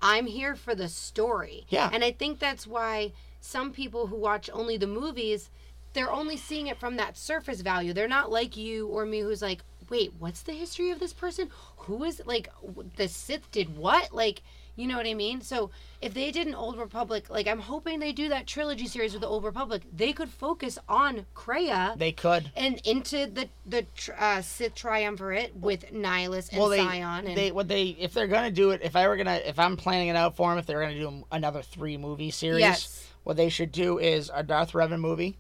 [0.03, 1.67] I'm here for the story.
[1.69, 1.91] Yeah.
[1.93, 5.51] And I think that's why some people who watch only the movies,
[5.93, 7.93] they're only seeing it from that surface value.
[7.93, 11.51] They're not like you or me who's like, "Wait, what's the history of this person?
[11.79, 12.49] Who is like
[12.97, 14.43] the Sith did what?" Like,
[14.77, 15.41] you know what I mean?
[15.43, 19.13] So, if they did an Old Republic, like I'm hoping they do that trilogy series
[19.13, 22.51] with the Old Republic, they could focus on Kreia They could.
[22.57, 23.85] and into the the
[24.19, 28.29] uh, Sith triumvirate with Nihilus and well, they, Sion and they what they if they're
[28.29, 28.81] gonna do it.
[28.83, 31.25] If I were gonna, if I'm planning it out for them, if they're gonna do
[31.33, 33.07] another three movie series, Yes.
[33.25, 35.37] what they should do is a Darth Revan movie.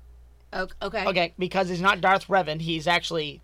[0.53, 2.61] Okay Okay, because he's not Darth Revan.
[2.61, 3.41] He's actually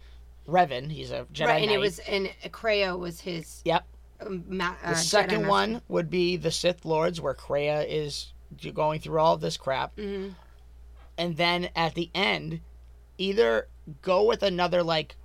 [0.48, 0.90] Revan.
[0.90, 1.74] He's a Jedi right and Knight.
[1.74, 3.84] it was and Kreia was his Yep.
[4.26, 5.48] um, ma- uh, The Jedi second master.
[5.50, 8.32] one would be the Sith Lords, where Kreia is
[8.74, 10.30] going through all of this crap, Mm-hmm.
[11.18, 12.60] and then at the end,
[13.18, 13.68] either
[14.02, 15.16] go with another like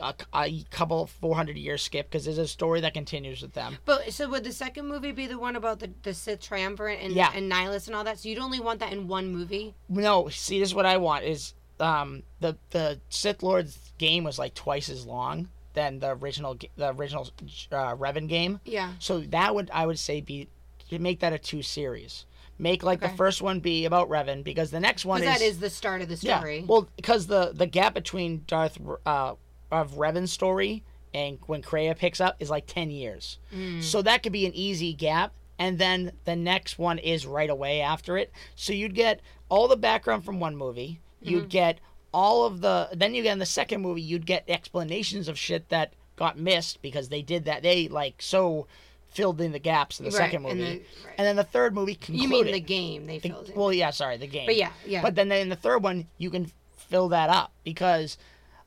[0.00, 3.78] a, a couple 400 year skip because there's a story that continues with them.
[3.84, 7.12] But so would the second movie be the one about the, the Sith triumvirate and
[7.12, 7.30] Yeah.
[7.34, 8.18] and Nihilus and all that?
[8.18, 9.74] So you'd only want that in one movie?
[9.88, 14.38] No, see, this is what I want is um the the Sith Lord's game was
[14.38, 17.28] like twice as long than the original the original
[17.70, 18.60] uh, Revan game.
[18.64, 18.92] Yeah.
[18.98, 20.48] So that would I would say be
[20.90, 22.24] to make that a two series.
[22.60, 25.46] Make like the first one be about Revan because the next one Because is that
[25.46, 26.58] is the start of the story.
[26.60, 26.64] yeah.
[26.66, 28.76] Well, because the the gap between Darth
[29.06, 29.34] uh
[29.70, 30.82] of Revan's story
[31.14, 33.38] and when Kreia picks up is like ten years.
[33.54, 33.82] Mm.
[33.82, 35.32] So that could be an easy gap.
[35.58, 38.30] And then the next one is right away after it.
[38.54, 41.00] So you'd get all the background from one movie.
[41.20, 41.48] You'd Mm-hmm.
[41.48, 41.80] get
[42.14, 42.88] all of the.
[42.94, 46.80] Then you get in the second movie, you'd get explanations of shit that got missed
[46.82, 47.62] because they did that.
[47.62, 48.66] They like so
[49.10, 50.70] filled in the gaps in the Right, second and movie.
[51.04, 51.14] right.
[51.16, 52.22] And then the third movie concluded.
[52.22, 53.54] you mean the game they The- filled in?
[53.56, 54.46] well, yeah, sorry, the game.
[54.46, 55.00] But yeah, yeah.
[55.02, 58.16] But then in the third one, you can fill that up because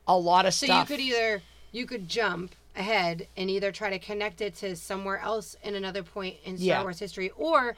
[0.08, 0.90] a lot of so stuff.
[0.90, 1.42] you could either
[1.72, 6.04] you could jump ahead and either try to connect it to somewhere else in another
[6.04, 6.82] point in Star Yeah.
[6.84, 7.76] Wars history, or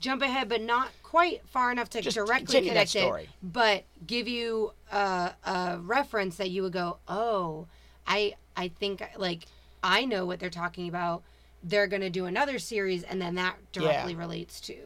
[0.00, 4.72] jump ahead but not quite far enough to Just directly connect it, but give you
[4.92, 7.66] a, a reference that you would go, oh,
[8.06, 9.46] I I think like
[9.82, 11.22] I know what they're talking about.
[11.62, 14.76] They're gonna do another series, and then that directly relates to.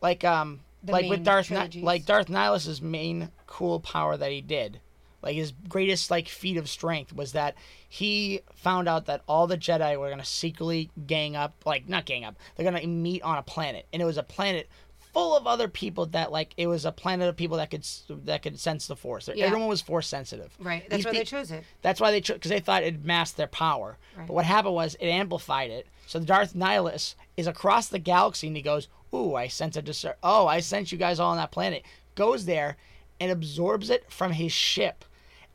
[0.00, 4.40] like um The like with Darth Ni- like Darth Nihilus's main cool power that he
[4.40, 4.80] did.
[5.22, 7.54] Like his greatest like feat of strength was that
[7.88, 12.24] he found out that all the Jedi were gonna secretly gang up, like not gang
[12.24, 14.68] up, they're gonna meet on a planet, and it was a planet
[15.12, 17.86] full of other people that like it was a planet of people that could
[18.24, 19.28] that could sense the Force.
[19.34, 19.46] Yeah.
[19.46, 20.56] Everyone was Force sensitive.
[20.60, 20.88] Right.
[20.88, 21.64] That's These why pe- they chose it.
[21.82, 23.98] That's why they chose because they thought it masked their power.
[24.16, 24.26] Right.
[24.26, 25.86] But what happened was it amplified it.
[26.06, 30.16] So Darth Nihilus is across the galaxy and he goes, "Ooh, I sense a discer-
[30.22, 31.82] Oh, I sense you guys all on that planet."
[32.14, 32.76] Goes there
[33.18, 35.04] and absorbs it from his ship,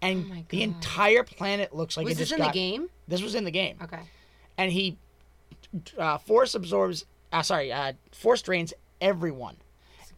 [0.06, 2.90] and Oh the entire planet looks like Was it this just in the game?
[3.08, 4.00] This was in the game, Okay.
[4.58, 4.98] and he
[5.98, 7.06] uh, force absorbs.
[7.32, 9.58] Uh, sorry, uh, force drains everyone.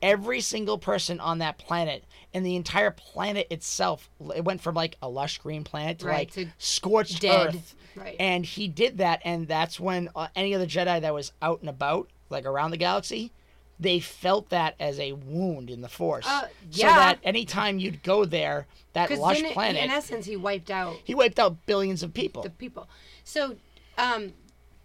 [0.01, 4.95] Every single person on that planet and the entire planet itself, it went from like
[5.01, 7.55] a lush green planet to Right, like to scorched dead.
[7.55, 7.75] earth.
[7.95, 8.15] Right.
[8.19, 11.61] And he did that, and that's when uh, any of the Jedi that was out
[11.61, 13.31] and about, like around the galaxy,
[13.79, 16.25] they felt that as a wound in the Force.
[16.27, 16.95] Uh, So yeah.
[16.95, 21.13] that anytime you'd go there, that lush in, planet, in essence, he wiped out he
[21.13, 22.43] wiped out billions of people.
[22.43, 22.87] the people.
[23.23, 23.55] So,
[23.97, 24.33] um,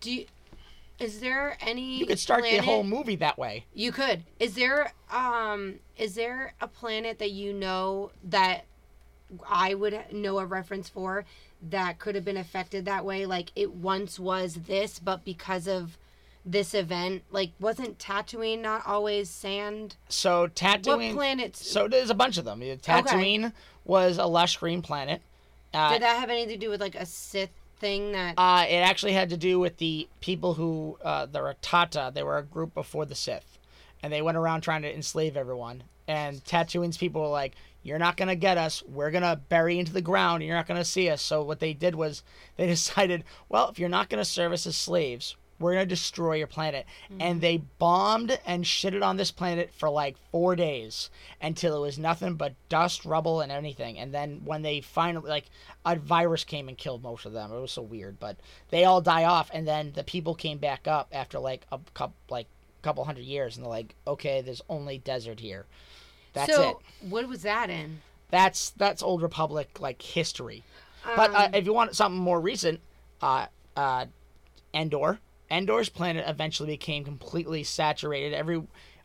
[0.01, 0.27] do you,
[0.99, 1.97] is there any?
[1.97, 3.65] you could start planet, the whole movie that way.
[3.75, 4.25] You could.
[4.39, 8.65] Is there um is there a planet that you know that
[9.49, 11.25] I would know a reference for
[11.71, 13.25] that could have been affected that way?
[13.27, 15.97] Like it once was this, but because of
[16.45, 19.97] this event, like wasn't Tatooine not always sand?
[20.09, 21.15] So What Tatooine.
[21.15, 21.67] planets?
[21.69, 22.61] So there's a bunch of them.
[22.61, 23.53] Tatooine
[23.85, 25.23] was a lush green planet.
[25.75, 28.35] Uh, did that have anything to do with like a Sith thing that?
[28.39, 32.39] Uh, it actually had to do with the people who, uh, the Rakata, they were
[32.39, 33.59] a group before the Sith.
[34.03, 35.85] And they went around trying to enslave everyone.
[36.09, 38.83] And Tatooine's people were like, You're not going to get us.
[38.83, 41.23] We're going to bury into the ground and you're not going to see us.
[41.23, 42.23] So what they did was
[42.57, 46.35] they decided, Well, if you're not going to serve us as slaves, we're to destroy
[46.35, 46.85] your planet.
[47.19, 51.09] And they bombed and shitted on this planet for like four days
[51.41, 53.99] until it was nothing but dust, rubble, and anything.
[53.99, 55.47] And then when they finally, like,
[55.87, 57.53] a virus came and killed most of them.
[57.53, 58.21] It was so weird.
[58.21, 58.37] But
[58.71, 59.51] they all die off.
[59.55, 62.49] And then the people came back up after like a couple, like,
[62.83, 63.57] couple hundred years.
[63.57, 65.65] And they're like, okay, there's only desert here.
[66.35, 67.09] That's so it.
[67.09, 68.01] what was that in?
[68.31, 70.65] That's that's Old Republic like history.
[71.05, 72.81] But uh, if you want something more recent,
[73.21, 73.47] uh,
[73.77, 74.07] uh,
[74.73, 75.19] Endor.
[75.53, 78.33] Endor's planet eventually became completely saturated.
[78.35, 78.63] Every,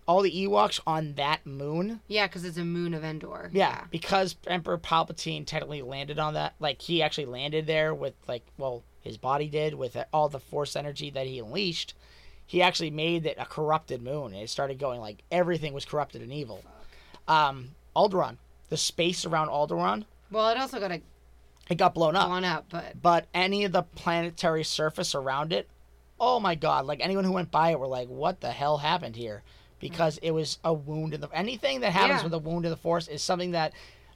[0.07, 1.99] all the Ewoks on that moon.
[2.07, 3.49] Yeah, because it's a moon of Endor.
[3.53, 6.53] Yeah, because Emperor Palpatine technically landed on that.
[6.59, 10.75] Like he actually landed there with like, well, his body did with all the Force
[10.75, 11.93] energy that he unleashed.
[12.45, 16.21] He actually made it a corrupted moon, and it started going like everything was corrupted
[16.21, 16.63] and evil.
[17.27, 18.37] Um, Alderaan,
[18.69, 21.01] the space around Alderaan, Well, it also got a
[21.69, 22.27] it got blown up.
[22.29, 25.67] blown up, but but any of the planetary surface around it,
[26.19, 26.85] oh my god!
[26.85, 29.43] Like anyone who went by it were like, "What the hell happened here?"
[29.79, 32.23] Because it was a wound in the anything that happens Yeah.
[32.25, 33.73] with a wound in the force is something that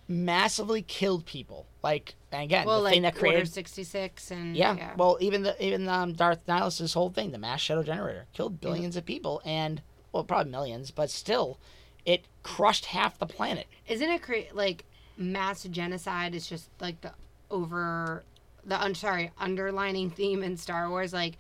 [0.08, 1.68] massively killed people.
[1.84, 3.48] Like and again, well, the like thing that created.
[3.52, 7.62] sixty six and Yeah, well, even the even um, Darth Nihilus's whole thing, the mass
[7.62, 9.82] shadow generator, killed billions of people, and
[10.12, 11.60] well, probably millions, but still,
[12.06, 13.68] it crushed half the planet.
[13.88, 14.86] Isn't it cra- like
[15.18, 17.12] mass genocide is just like the
[17.50, 18.24] over
[18.66, 21.38] the I'm sorry underlining theme in Star Wars like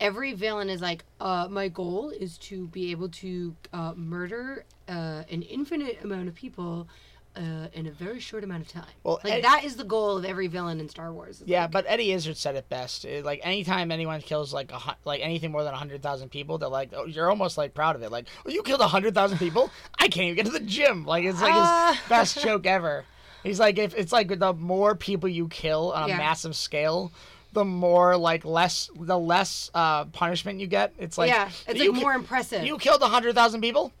[0.00, 5.22] every villain is like, uh, my goal is to be able to uh, murder uh,
[5.30, 6.88] an infinite amount of people
[7.36, 8.84] uh, in a very short amount of time.
[9.02, 11.42] Well, like Ed- that is the goal of every villain in Star Wars.
[11.44, 13.04] Yeah, like, but Eddie Izzard said it best.
[13.04, 16.58] It- like anytime anyone kills like a hu- like anything more than hundred thousand people,
[16.58, 18.12] they're like, oh, you're almost like proud of it.
[18.12, 19.70] Like, oh, you killed hundred thousand people?
[19.98, 21.04] I can't even get to the gym.
[21.06, 21.98] Like it's like Ah.
[21.98, 23.04] his best joke ever.
[23.42, 26.18] He's like, if it's like the more people you kill on a Yeah.
[26.18, 27.10] massive scale,
[27.54, 30.92] the more like less the less uh, punishment you get.
[30.98, 32.64] It's like yeah, it's like ki- more impressive.
[32.64, 33.92] You killed hundred thousand people.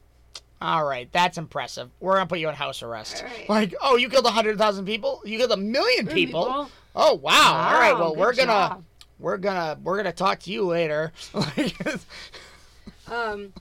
[0.60, 1.90] All right, that's impressive.
[2.00, 3.22] We're gonna put you in house arrest.
[3.22, 3.48] Right.
[3.48, 5.22] Like, oh, you killed hundred thousand people.
[5.24, 6.44] You killed a million people.
[6.44, 6.70] people.
[6.96, 7.70] Oh wow!
[7.72, 8.84] All right, well we're gonna job.
[9.18, 11.12] we're gonna we're gonna talk to you later.
[13.06, 13.52] Um,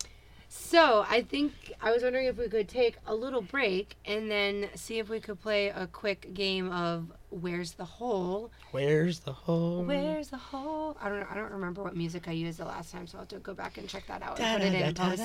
[0.47, 4.69] so I think I was wondering if we could take a little break and then
[4.75, 7.11] see if we could play a quick game of
[7.41, 8.51] Where's the Hole.
[8.71, 9.83] Where's the hole?
[9.83, 10.95] Where's the hole?
[11.01, 11.27] I don't know.
[11.29, 13.53] I don't remember what music I used the last time, so I'll have to go
[13.53, 15.17] back and check that out and put it in post.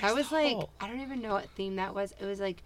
[0.00, 2.14] That was like I don't even know what theme that was.
[2.20, 2.62] It was like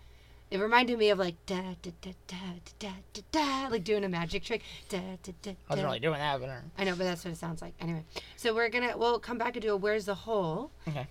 [0.51, 2.37] it reminded me of like da da da da
[2.79, 4.63] da da da like doing a magic trick.
[4.89, 7.39] Da, da, da, I wasn't really doing that, but I know, but that's what it
[7.39, 7.73] sounds like.
[7.81, 8.05] Anyway,
[8.37, 11.07] so we're gonna we'll come back and do a Where's the Hole okay.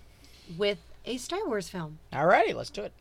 [0.56, 1.98] with a Star Wars film.
[2.12, 2.92] Alrighty, let's do it.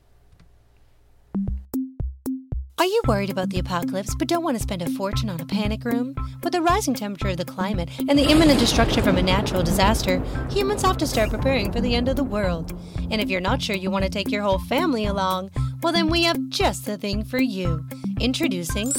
[2.82, 5.46] Are you worried about the apocalypse but don't want to spend a fortune on a
[5.46, 6.16] panic room?
[6.44, 10.18] With the rising temperature of the climate and the imminent destruction from a natural disaster,
[10.50, 12.74] humans have to start preparing for the end of the world.
[13.12, 15.52] And if you're not sure you want to take your whole family along,
[15.82, 17.86] well, then we have just the thing for you.
[18.20, 18.92] Introducing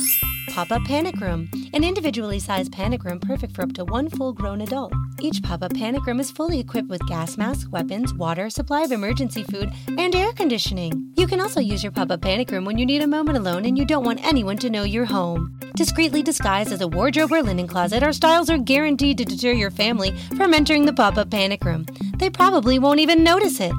[0.48, 4.32] Pop Up Panic Room, an individually sized panic room perfect for up to one full
[4.32, 4.92] grown adult.
[5.20, 8.92] Each pop up panic room is fully equipped with gas masks, weapons, water, supply of
[8.92, 11.12] emergency food, and air conditioning.
[11.16, 13.64] You can also use your pop up panic room when you need a moment alone
[13.64, 15.58] and you don't want anyone to know you're home.
[15.76, 19.70] Discreetly disguised as a wardrobe or linen closet, our styles are guaranteed to deter your
[19.70, 21.86] family from entering the pop up panic room.
[22.16, 23.72] They probably won't even notice it.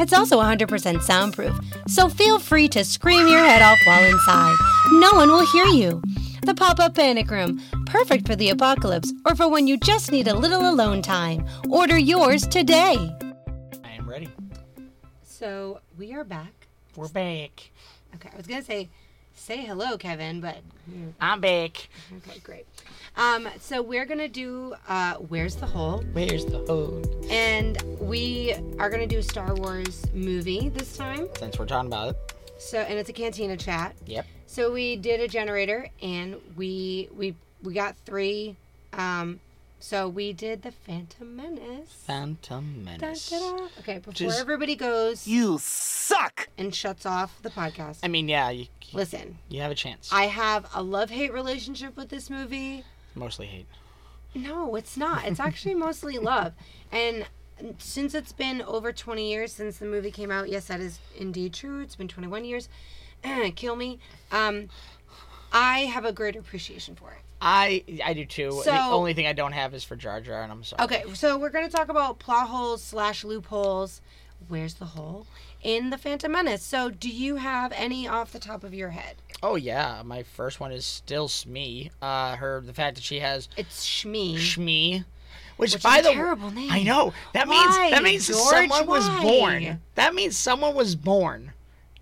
[0.00, 1.54] It's also 100% soundproof,
[1.86, 4.56] so feel free to scream your head off while inside.
[4.92, 6.02] No one will hear you.
[6.42, 10.26] The Pop Up Panic Room, perfect for the apocalypse or for when you just need
[10.26, 11.46] a little alone time.
[11.68, 13.14] Order yours today.
[13.84, 14.30] I am ready.
[15.22, 16.68] So we are back.
[16.96, 17.70] We're back.
[18.14, 18.88] Okay, I was gonna say
[19.34, 20.56] say hello, Kevin, but
[21.20, 21.88] I'm back.
[22.16, 22.66] okay, great.
[23.16, 26.04] Um, so we're gonna do uh, Where's the Hole?
[26.12, 27.02] Where's the hole?
[27.30, 31.28] And we are gonna do a Star Wars movie this time.
[31.38, 32.34] Since we're talking about it.
[32.58, 33.94] So and it's a cantina chat.
[34.06, 34.26] Yep.
[34.46, 38.56] So we did a generator and we we we got three.
[38.92, 39.40] Um,
[39.82, 41.88] so we did the Phantom Menace.
[42.06, 43.30] Phantom Menace.
[43.30, 43.68] da, da.
[43.78, 46.48] Okay, before everybody goes You suck!
[46.58, 49.38] and shuts off the podcast, I mean, yeah, you, listen.
[49.48, 50.10] you have a chance.
[50.12, 52.84] I have a love hate relationship with this movie.
[53.14, 53.66] Mostly hate.
[54.34, 55.26] No, it's not.
[55.26, 56.52] It's actually mostly love.
[56.92, 57.26] And
[57.78, 61.52] since it's been over 20 years since the movie came out, yes, that is indeed
[61.54, 61.80] true.
[61.80, 62.68] It's been 21 years.
[63.56, 63.98] Kill me.
[64.32, 64.68] Um,
[65.52, 67.18] I have a great appreciation for it.
[67.42, 68.60] I I do too.
[68.64, 70.84] the only thing I don't have is for Jar Jar, and I'm sorry.
[70.84, 74.02] Okay, so we're going to talk about plot holes slash loopholes.
[74.48, 75.26] Where's the hole?
[75.62, 76.62] In the Phantom Menace.
[76.62, 79.16] So, do you have any off the top of your head?
[79.42, 81.90] Oh yeah, my first one is still Smee.
[82.00, 84.36] Uh, her the fact that she has It's Shmi.
[84.36, 85.04] Shmi,
[85.56, 86.70] which, Which by is a the terrible name.
[86.70, 88.38] I know that Why, means that means George?
[88.50, 89.80] someone was born.
[89.94, 91.52] That means someone was born,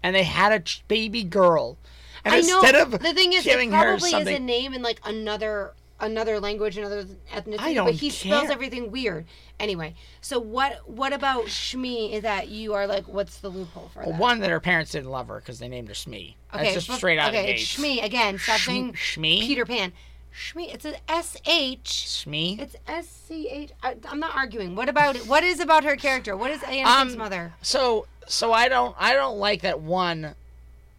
[0.02, 1.76] and they had a ch- baby girl.
[2.24, 2.60] And I know.
[2.60, 6.76] instead of the thing is, it probably is a name in like another another language,
[6.76, 7.60] another ethnicity.
[7.60, 9.26] I don't but he spells everything weird.
[9.58, 14.00] Anyway, so what what about Shmi is that you are like, what's the loophole for
[14.00, 14.20] well, that?
[14.20, 16.36] one that her parents didn't love her because they named her Smee.
[16.52, 17.60] That's just straight out okay, of the gate.
[17.60, 18.38] Shmi again.
[18.38, 19.40] Stop saying Shmi?
[19.40, 19.92] Peter Pan.
[20.32, 20.72] Shmi.
[20.72, 21.80] It's an S H.
[21.84, 22.60] Shmi?
[22.60, 23.70] It's S C H.
[23.82, 24.76] I- I'm not arguing.
[24.76, 25.26] What about it?
[25.26, 26.36] What is about her character?
[26.36, 27.54] What is Anakin's Um, mother?
[27.62, 30.34] So so I don't I don't like that one.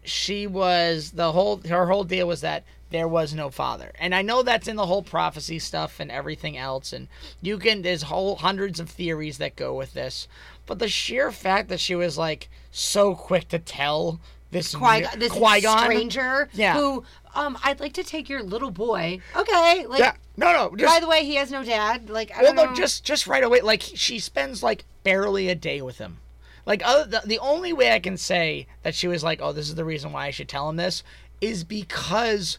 [0.02, 4.22] She was the whole her whole deal was that there was no father, and I
[4.22, 7.08] know that's in the whole prophecy stuff and everything else, and
[7.40, 10.28] you can there's whole hundreds of theories that go with this,
[10.66, 14.20] but the sheer fact that she was like so quick to tell
[14.50, 16.74] this Qui this Qui-Gon, stranger Yeah.
[16.74, 19.20] who um I'd like to take your little boy.
[19.36, 22.10] Okay, like yeah, no, no, just, by the way, he has no dad.
[22.10, 23.60] Like I well, don't no, just just right away.
[23.60, 26.18] Like she spends like barely a day with him.
[26.66, 29.68] Like other, the, the only way I can say that she was like, oh, this
[29.68, 31.02] is the reason why I should tell him this,
[31.40, 32.58] is because,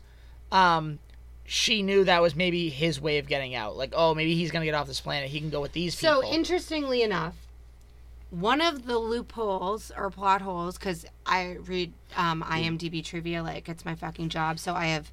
[0.52, 1.00] um,
[1.46, 3.76] she knew that was maybe his way of getting out.
[3.78, 5.30] Like, oh, maybe he's gonna get off this planet.
[5.30, 6.22] He can go with these people.
[6.22, 7.36] So interestingly enough,
[8.30, 13.84] one of the loopholes or plot holes, because I read um, IMDb trivia like it's
[13.84, 15.12] my fucking job, so I have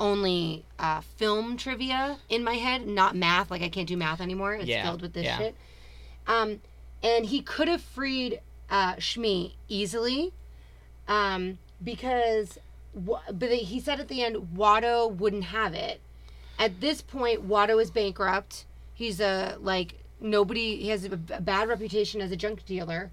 [0.00, 3.50] only uh, film trivia in my head, not math.
[3.50, 4.54] Like I can't do math anymore.
[4.54, 5.38] It's Yeah, filled with this yeah.
[5.38, 5.54] shit.
[6.26, 6.60] Um,
[7.02, 8.40] and he could have freed
[8.70, 10.32] uh, Shmi easily,
[11.08, 12.58] um, because,
[12.94, 16.00] but he said at the end, Watto wouldn't have it.
[16.58, 18.66] At this point, Watto is bankrupt.
[18.94, 20.76] He's a like nobody.
[20.76, 23.10] He has a bad reputation as a junk dealer.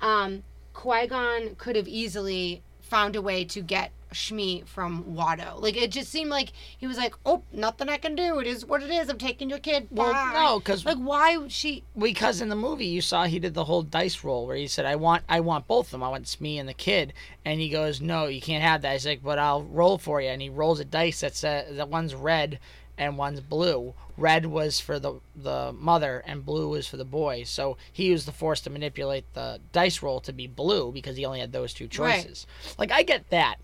[0.00, 5.60] Um, Qui Gon could have easily found a way to get Shmi from Watto.
[5.60, 8.38] Like it just seemed like he was like, "Oh, nothing I can do.
[8.38, 9.08] It is what it is.
[9.08, 11.82] I'm taking your kid." Well, Bye." no, 'cause- like why she?
[11.98, 14.86] because in the movie you saw he did the whole dice roll where he said
[14.86, 17.12] I want I want both of them I want Smee and the kid
[17.44, 20.28] and he goes no you can't have that he's like but I'll roll for you
[20.28, 22.58] and he rolls a dice that's uh, that one's red
[22.98, 27.42] and one's blue red was for the the mother and blue was for the boy
[27.44, 31.24] so he used the force to manipulate the dice roll to be blue because he
[31.26, 32.22] only had those two Right.
[32.24, 32.46] choices
[32.78, 33.56] like I get that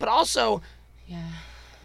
[0.00, 0.60] but also
[1.06, 1.22] Yeah.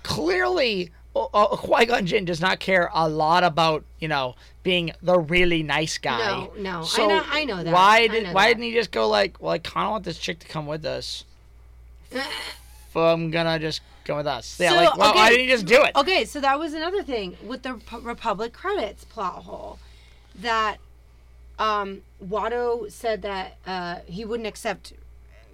[0.01, 5.17] clearly uh, uh, Qui-Gon Jinn does not care a lot about you know being the
[5.19, 6.17] really nice guy.
[6.17, 7.71] No, no, I know- I know that.
[7.73, 8.47] Why did why that.
[8.55, 10.83] didn't he just go like, well, I kind of want this chick to come with
[10.85, 11.23] us.
[12.93, 14.57] So I'm gonna just go with us.
[14.57, 15.29] Yeah, So, like well, why okay.
[15.35, 15.91] didn't he just do it?
[15.97, 19.79] Okay, so that was another thing with the Republic credits plot hole
[20.33, 20.77] that
[21.59, 24.93] um, Watto said that uh, he wouldn't accept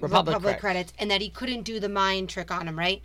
[0.02, 0.92] Republic Republic, credits.
[0.92, 3.02] credits and that he couldn't do the mind trick on him, right?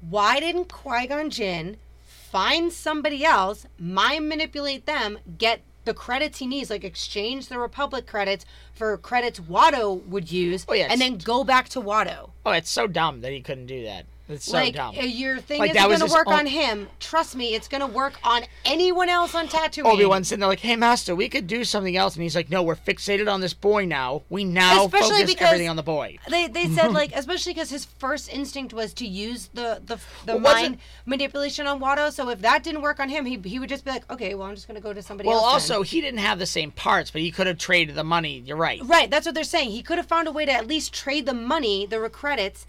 [0.00, 6.46] Why didn't Qui Gon Jinn find somebody else, mind manipulate them, get the credits he
[6.46, 8.44] needs, like exchange the Republic credits
[8.74, 12.30] for credits Watto would use, Oh, yeah, and then go back to Watto?
[12.44, 14.04] Oh, it's so dumb that he couldn't do that.
[14.28, 14.94] It's so like dumb.
[14.96, 16.88] uh, your thing Like, isn't going to work on him.
[17.00, 19.86] Trust me, it's going to work on anyone else on Tatooine.
[19.86, 22.50] Obi Wan's sitting there like, "Hey, Master, we could do something else," and he's like,
[22.50, 24.22] "No, we're fixated on this boy now.
[24.28, 27.84] We now Especially focus everything on the boy." They, they said like especially because his
[27.86, 32.12] first instinct was to use the the, the Well, mind manipulation on Watto.
[32.12, 34.48] So if that didn't work on him, he, he would just be like, okay, well
[34.48, 35.66] I'm just gonna go to somebody Well, else.
[35.68, 38.42] then." also he didn't have the same parts, but he could have traded the money.
[38.44, 38.80] You're right.
[38.84, 39.70] right, that's what they're saying.
[39.70, 42.66] He could have found a way to at least trade the money, the credits,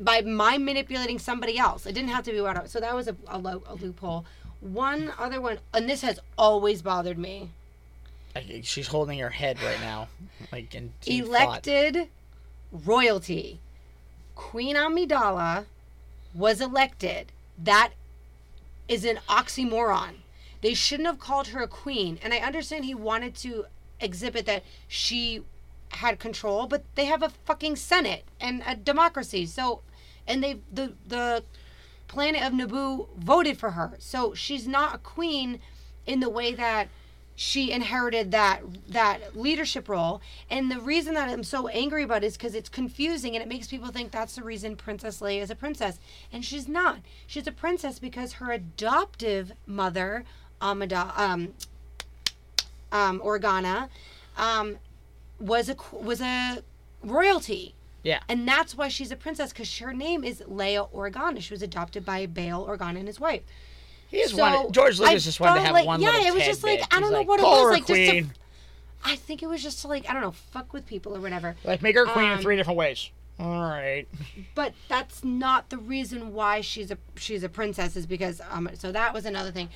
[0.00, 1.86] by my manipulating somebody else.
[1.86, 2.68] It didn't have to be Watto.
[2.68, 4.24] So that was a, a, lo- a loophole.
[4.60, 7.50] One other one, and this has always bothered me.
[8.34, 10.08] Like, She's holding her head right now,
[10.52, 11.32] like in deep thought.
[11.66, 12.08] elected
[12.72, 13.60] royalty.
[14.34, 15.66] Queen Amidala
[16.34, 17.32] was elected.
[17.62, 17.90] That
[18.86, 20.14] is an oxymoron.
[20.60, 22.18] They shouldn't have called her a queen.
[22.22, 23.66] And I understand he wanted to
[24.00, 25.42] exhibit that she
[25.90, 29.46] had control, but they have a fucking senate and a democracy.
[29.46, 29.80] So,
[30.28, 31.42] and they the the
[32.06, 33.94] planet of Naboo voted for her.
[33.98, 35.60] So she's not a queen
[36.06, 36.88] in the way that
[37.34, 40.20] she inherited that that leadership role.
[40.50, 43.48] And the reason that I'm so angry about it is because it's confusing and it
[43.48, 46.00] makes people think that's the reason Princess Leia is a princess.
[46.32, 46.98] And she's not.
[47.26, 50.24] She's a princess because her adoptive mother,
[50.60, 51.54] Amida, um,
[52.90, 53.88] um, Organa,
[54.36, 54.78] um,
[55.38, 56.64] was a was a
[57.04, 57.74] royalty.
[58.02, 58.20] Yeah.
[58.28, 61.40] And that's why she's a princess because her name is Leia Organa.
[61.42, 63.42] She was adopted by Bail Organa and his wife.
[64.08, 66.32] He just So, wanted George Lucas I just wanted to have like- one yeah, it
[66.32, 66.96] was just like, tidbit.
[66.96, 68.32] I don't He's know like, what it was, like, just to- queen.
[69.04, 71.54] I think it was just to like I don't know, fuck with people or whatever.
[71.64, 73.10] Like make her queen in Um, three different ways.
[73.38, 74.08] All right.
[74.56, 78.90] But that's not the reason why she's a she's a princess is because um so
[78.90, 79.68] that was another thing.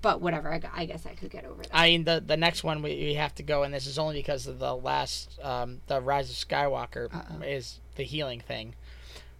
[0.00, 1.70] But whatever, I, I guess I could get over that.
[1.72, 4.16] I mean the the next one we, we have to go, and this is only
[4.16, 7.08] because of the last um, the Rise of Skywalker
[7.46, 8.74] is the healing thing,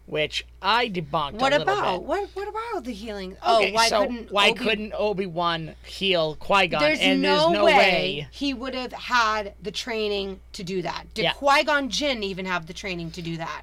[0.07, 1.41] which I debunked.
[1.41, 2.03] what about Bit.
[2.07, 3.33] what what about the healing?
[3.33, 6.81] Okay, oh, why so couldn't why Obi- couldn't Obi Wan heal Qui Gon?
[6.81, 8.29] There's, and no, there's no way, way.
[8.31, 11.07] he would have had the training to do that.
[11.15, 11.33] Did Yeah.
[11.33, 13.63] Qui Gon Jinn even have the training to do that?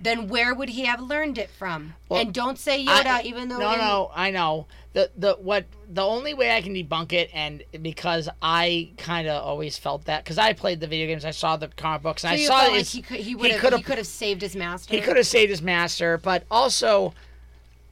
[0.00, 1.94] Then where would he have learned it from?
[2.08, 5.34] Well, and don't say Yoda, I- even though no, in- no, I know the the
[5.34, 10.06] what the only way I can debunk it, and because I kind of always felt
[10.06, 12.66] that because I played the video games, I saw the comic books, and So I
[12.66, 14.94] saw like he could he would he could have saved his master.
[14.94, 17.12] He could have saved his master, but also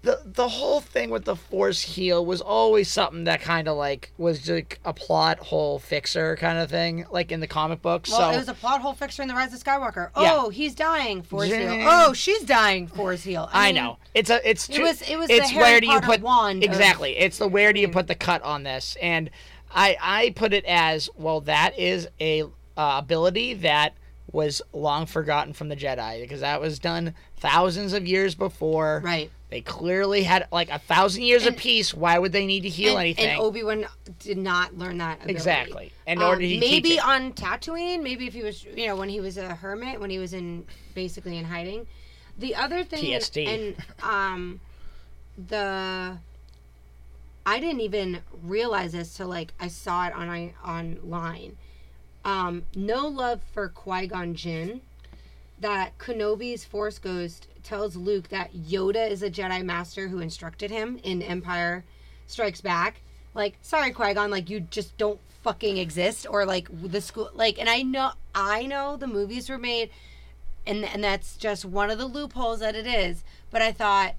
[0.02, 4.12] the the whole thing with the force heal was always something that kind of like
[4.18, 8.10] was like a plot hole fixer kind of thing, like in the comic books.
[8.10, 10.10] Well, so it was a plot hole fixer in the Rise of Skywalker.
[10.16, 10.32] Yeah.
[10.34, 11.22] Oh, he's dying.
[11.22, 11.78] Force heal.
[11.86, 12.88] Oh, she's dying.
[12.88, 13.48] Force heal.
[13.52, 15.80] I mean, know it's a it's It too- was- it was the it's Harry where
[15.80, 18.42] do you Potter put wand of- exactly it's the where do you put the cut
[18.42, 19.30] on this and
[19.70, 23.94] I I put it as well that is a uh, ability that
[24.32, 29.30] was long forgotten from the Jedi because that was done thousands of years before Right.
[29.50, 31.92] They clearly had like a thousand years And- of peace.
[31.92, 33.26] Why would they need to heal and, anything?
[33.26, 33.84] And Obi Wan
[34.18, 35.32] did not learn that ability.
[35.34, 35.92] Exactly.
[36.06, 39.20] And Um, he teach maybe on Tatooine, maybe if he was, you know, when he
[39.20, 40.64] was a hermit, when he was in
[40.94, 41.86] basically in hiding.
[42.38, 43.46] The other thing, TSD.
[43.46, 44.60] and um,
[45.36, 46.16] the
[47.44, 51.58] I didn't even realize this till like I saw it on I online.
[52.24, 54.80] Um, no love for Qui Gon Jinn.
[55.62, 60.98] That Kenobi's Force Ghost tells Luke that Yoda is a Jedi Master who instructed him
[61.04, 61.84] in Empire
[62.26, 63.00] Strikes Back.
[63.32, 67.60] Like, sorry, Qui Gon, like you just don't fucking exist, or like the school, like,
[67.60, 69.90] and I know, I know the movies were made
[70.66, 73.24] and and that's just one of the loopholes that it is.
[73.50, 74.14] But I thought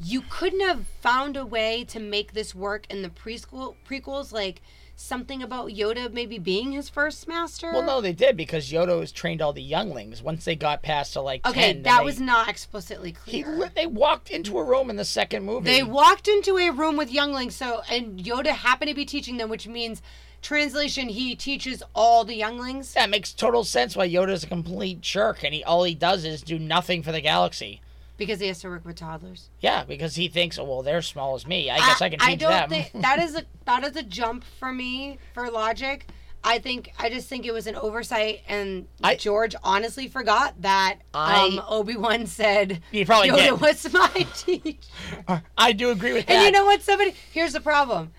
[0.00, 4.62] you couldn't have found a way to make this work in the preschool prequels, like
[5.00, 7.72] something about Yoda maybe being his first master.
[7.72, 10.22] Well, no, they did because Yoda was trained all the younglings.
[10.22, 13.46] Once they got past to like Okay, 10, that they- was not explicitly clear.
[13.56, 15.70] li- they walked into a room in the second movie.
[15.70, 19.48] They walked into a room with younglings, so and Yoda happened to be teaching them,
[19.48, 20.02] which means
[20.42, 22.92] translation he teaches all the younglings.
[22.94, 26.42] that makes total sense why Yoda's a complete jerk and he all he does is
[26.42, 27.80] do nothing for the galaxy.
[28.18, 29.48] Because he has to work with toddlers.
[29.60, 31.70] Yeah, because he thinks, oh well, they're small as me.
[31.70, 32.68] I guess I, can teach I don't them.
[32.68, 36.06] think that is a that is a jump for me for logic.
[36.44, 40.98] I think I just think it was an oversight, and I- George honestly forgot that
[41.14, 43.60] I- um, Obi Wan said He probably Yoda did.
[43.60, 45.42] was my teacher.
[45.56, 46.34] I do agree with that.
[46.34, 46.82] And you know what?
[46.82, 48.12] Somebody here's the problem.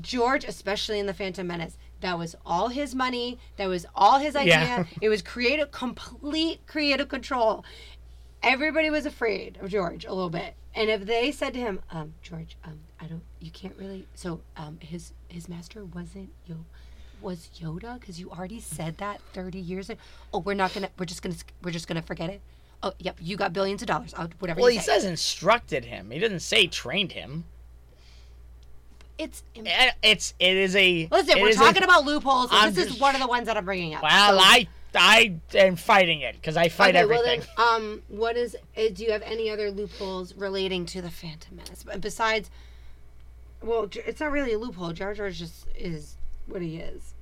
[0.00, 3.38] George, especially in the Phantom Menace, that was all his money.
[3.56, 4.52] That was all his idea.
[4.54, 4.84] Yeah.
[5.00, 7.64] It was creative, complete creative control.
[8.42, 10.54] Everybody was afraid of George a little bit.
[10.74, 14.06] And if they said to him, um, George, um, I don't, you can't really.
[14.14, 16.56] So, um, his his master wasn't Yo,
[17.20, 20.00] was Yoda because you already said that thirty years ago.
[20.32, 20.88] Oh, we're not gonna.
[20.98, 21.34] We're just gonna.
[21.62, 22.40] We're just gonna forget it.
[22.80, 23.16] Oh, yep.
[23.20, 24.14] You got billions of dollars.
[24.16, 24.60] I'll, whatever.
[24.60, 24.92] well, you he say.
[24.92, 26.12] says instructed him.
[26.12, 27.44] He doesn't say trained him.
[29.18, 29.42] it's.
[29.56, 29.66] And
[30.02, 31.08] It's it is a.
[31.10, 32.50] Listen, we're is a- talking about loopholes.
[32.72, 34.02] this is one of the ones that I'm bringing up.
[34.04, 37.42] Well, So- I I am fighting it because I fight okay, everything.
[37.56, 38.56] Well then, um, what is?
[38.76, 42.50] Uh, do you have any other loopholes relating to the Phantom Menace besides?
[43.62, 44.92] Well, it's not really a loophole.
[44.92, 46.16] Jar Jar just is
[46.46, 47.14] what he is.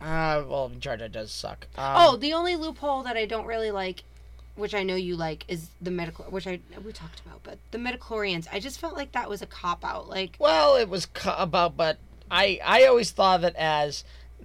[0.00, 1.68] Uh, well, Jar Jar does suck.
[1.76, 4.02] Um, oh, the only loophole that I don't really like,
[4.56, 7.78] which I know you like, is the medical, which I we talked about, but the
[7.78, 8.48] midichlorians.
[8.52, 10.08] I just felt like that was a cop out.
[10.08, 11.98] Like, Well, it was cu- about, but
[12.30, 14.04] I I always thought of it as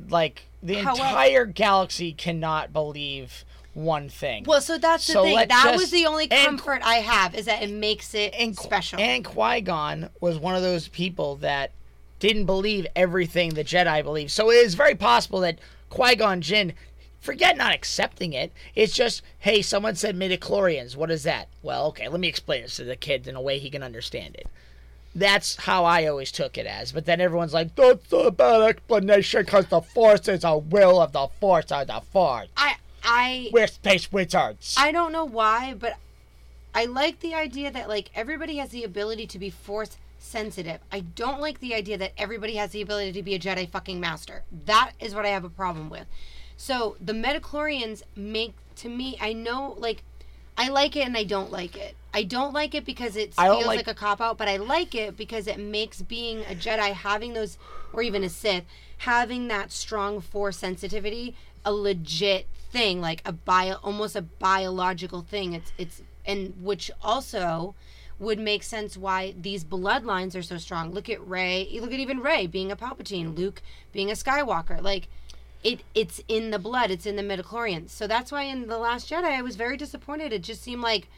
[0.09, 4.43] like the However- entire galaxy cannot believe one thing.
[4.47, 5.35] well, so that's the thing.
[5.35, 8.57] That just- was the only and- comfort I have is that it makes it and
[8.57, 8.99] special.
[8.99, 11.71] And Qui Gon was one of those people that
[12.19, 14.31] didn't believe everything the Jedi believed.
[14.31, 15.59] So it is very possible that
[15.89, 16.73] Qui Gon Jinn,
[17.19, 18.51] forget not accepting it.
[18.73, 20.95] It's just, hey, someone said midichlorians.
[20.95, 21.47] What is that?
[21.61, 24.35] Well, okay, let me explain this to the kid in a way he can understand
[24.35, 24.47] it.
[25.17, 26.91] That's how I always took it as.
[26.91, 31.11] But then everyone's like, that's a bad explanation because the Force is a will of
[31.11, 32.49] the Force of the Force.
[32.55, 34.75] I I We're space wizards.
[34.77, 35.95] I don't know why, but
[36.75, 40.81] I like the idea that like everybody has the ability to be force sensitive.
[40.91, 43.99] I don't like the idea that everybody has the ability to be a Jedi fucking
[43.99, 44.43] master.
[44.65, 46.05] That is what I have a problem with.
[46.57, 50.03] So the midichlorians make to me I know like
[50.57, 51.95] I like it and I don't like it.
[52.13, 54.95] I don't like it because it feels like- like, a cop out, but I like
[54.95, 57.57] it because it makes being a Jedi having those
[57.93, 58.63] or even a Sith
[59.01, 65.53] having that strong force sensitivity a legit thing, like a bio almost a biological thing.
[65.53, 67.75] It's it's and which also
[68.19, 70.91] would make sense why these bloodlines are so strong.
[70.91, 71.67] Look at Rey.
[71.79, 74.81] Look at even Rey being a Palpatine, Luke being a Skywalker.
[74.81, 75.07] Like
[75.67, 76.91] it it's in the blood.
[76.91, 77.89] It's in the midichlorians.
[77.89, 80.31] So that's why in the Last Jedi I was very disappointed.
[80.31, 81.09] It just seemed like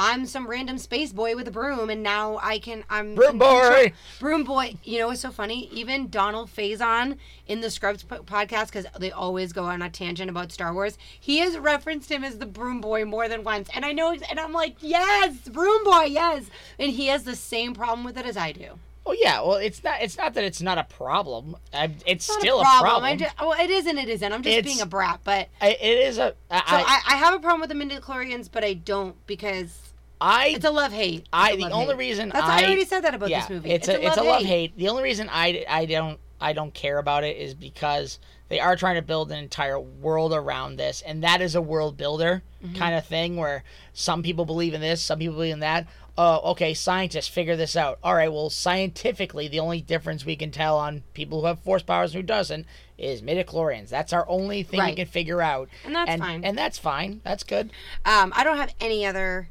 [0.00, 2.84] I'm some random space boy with a broom, and now I can.
[2.88, 3.92] I'm Broom boy!
[4.20, 4.76] Broom boy.
[4.84, 5.68] You know what's so funny?
[5.72, 7.16] Even Donald Faison
[7.48, 10.96] in the Scrubs po- podcast, because they always go on a tangent about Star Wars,
[11.18, 14.38] he has referenced him as the Broom Boy more than once, and I know, and
[14.38, 16.44] I'm like, yes, Broom Boy, yes,
[16.78, 18.78] and he has the same problem with it as I do.
[19.08, 19.40] Well, yeah.
[19.40, 20.02] Well, it's not.
[20.02, 21.56] It's not that it's not a problem.
[21.72, 22.88] I, it's Not still a problem.
[22.90, 23.04] problem.
[23.10, 24.32] I just, well, it is and it isn't.
[24.32, 26.34] I'm just It's- being a brat, but I, it is a.
[26.50, 29.78] I, so I, I have a problem with the midichlorians, but I don't because
[30.20, 31.26] I, it's a love hate.
[31.32, 33.70] I the only reason That's I, I already said that about yeah, this movie.
[33.70, 34.76] It's, a, it's a love hate.
[34.76, 38.76] The only reason I, I don't I don't care about it is because they are
[38.76, 42.74] trying to build an entire world around this, and that is a world builder Mm-hmm.
[42.74, 45.86] kind of thing where some people believe in this, some people believe in that.
[46.20, 48.00] Oh, okay, scientists figure this out.
[48.02, 51.84] All right, well, scientifically, the only difference we can tell on people who have force
[51.84, 52.66] powers and who doesn't
[52.98, 53.88] is midichlorians.
[53.88, 54.96] That's our only thing we Right.
[54.96, 56.44] can figure out, And that's and, fine.
[56.44, 57.20] And that's fine.
[57.22, 57.70] That's good.
[58.04, 59.48] Um, I don't have any other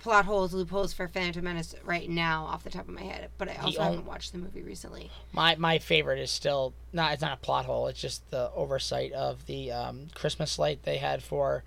[0.00, 3.48] plot holes, loopholes for Phantom Menace right now off the top of my head, but
[3.48, 5.12] I also haven't watched the movie recently.
[5.32, 7.12] My my favorite is still not.
[7.12, 7.86] It's not a plot hole.
[7.86, 11.62] It's just the oversight of the um, Christmas light they had for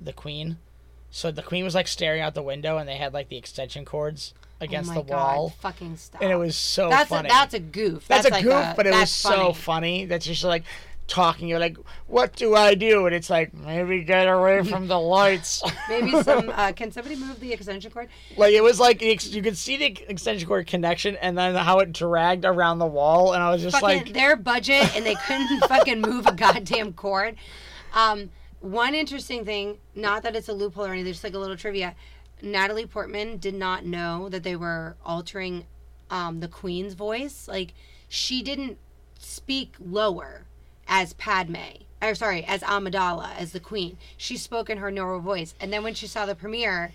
[0.00, 0.58] the Queen.
[1.10, 3.84] So the queen was like staring out the window, and they had like the extension
[3.84, 6.20] cords against oh the my God, wall, Fucking stop.
[6.20, 7.28] and it was so that's funny.
[7.28, 8.06] A, that's a goof.
[8.08, 9.54] That's, a like goof, but it was that's so funny.
[9.54, 10.64] funny that she's like
[11.06, 11.48] talking.
[11.48, 15.62] You're like, "What do I do?" And it's like, maybe get away from the lights.
[15.88, 16.50] Maybe some.
[16.50, 18.08] Uh, can somebody move the extension cord?
[18.36, 21.92] like it was like you could see the extension cord connection, and then how it
[21.92, 25.60] dragged around the wall, and I was just fucking like, their budget and they couldn't
[25.68, 27.36] fucking move a goddamn cord.
[27.94, 28.30] Um,
[28.60, 31.94] one interesting thing, not that it's a loophole or anything, just like a little trivia.
[32.42, 35.66] Natalie Portman did not know that they were altering
[36.10, 37.48] um, the Queen's voice.
[37.48, 37.74] Like
[38.08, 38.78] she didn't
[39.18, 40.44] speak lower
[40.86, 41.84] as Padme.
[42.00, 43.98] Or sorry, as Amidala, as the Queen.
[44.16, 45.54] She spoke in her normal voice.
[45.60, 46.92] And then when she saw the premiere,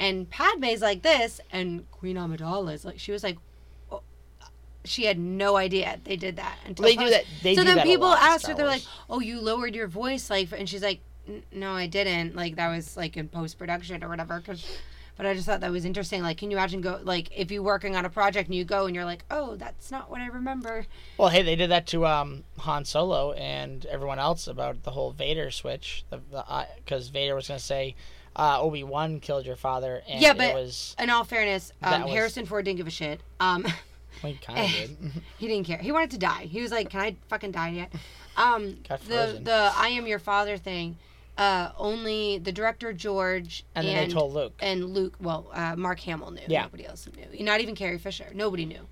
[0.00, 3.36] and Padme's like this, and Queen Amidala is like, she was like,
[4.88, 7.76] she had no idea they did that until They do that- they so do then
[7.76, 11.00] that people asked her they're like oh you lowered your voice like and she's like
[11.52, 14.64] no i didn't like that was like in post-production or whatever because
[15.16, 17.62] but i just thought that was interesting like can you imagine go like if you're
[17.62, 20.26] working on a project and you go and you're like oh that's not what i
[20.26, 20.86] remember
[21.18, 25.12] well, hey, they did that to um, Han Solo and everyone else about the whole
[25.12, 26.20] Vader switch, the
[26.84, 27.94] because Vader was gonna say.
[28.38, 32.02] Uh, Obi Wan killed your father, and Yeah, it but- was in all fairness um,
[32.02, 33.64] was- harrison ford didn't give a shit um
[34.22, 35.22] well, he kind of did.
[35.38, 37.92] he didn't care he wanted to die he was like can i fucking die yet
[38.36, 39.44] um Got the frozen.
[39.44, 40.96] the i am your father thing
[41.38, 44.54] uh only the director george And then they told Luke.
[44.60, 46.40] and Luke, well, uh, Mark Hamill knew.
[46.48, 46.62] Yeah.
[46.62, 47.44] Nobody else knew.
[47.44, 48.26] Not even Carrie Fisher.
[48.34, 48.86] Nobody knew.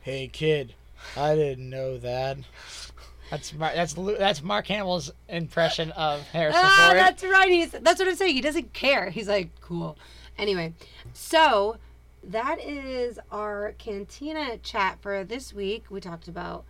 [0.00, 0.74] Hey kid,
[1.16, 2.38] I didn't know that.
[3.30, 6.98] That's Mar- that's Lu- that's Mark Hamill's impression of Harrison Ah, Ford.
[6.98, 7.50] that's right.
[7.50, 8.34] He's that's what I'm saying.
[8.34, 9.10] He doesn't care.
[9.10, 9.96] He's like, cool.
[10.38, 10.72] Anyway,
[11.12, 11.76] so
[12.24, 15.84] that is our cantina chat for this week.
[15.90, 16.64] We talked about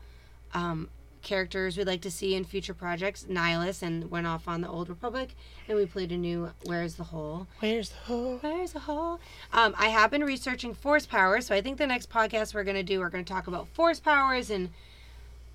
[0.55, 0.88] um,
[1.22, 3.26] characters we'd like to see in future projects.
[3.28, 5.34] Nihilus and went off on the Old Republic,
[5.68, 7.46] and we played a new Where's the Hole.
[7.61, 8.38] Where's the hole?
[8.40, 9.20] Where's the hole?
[9.53, 12.76] Um, I have been researching force powers, so I think the next podcast we're going
[12.76, 14.70] to do, we're going to talk about force powers and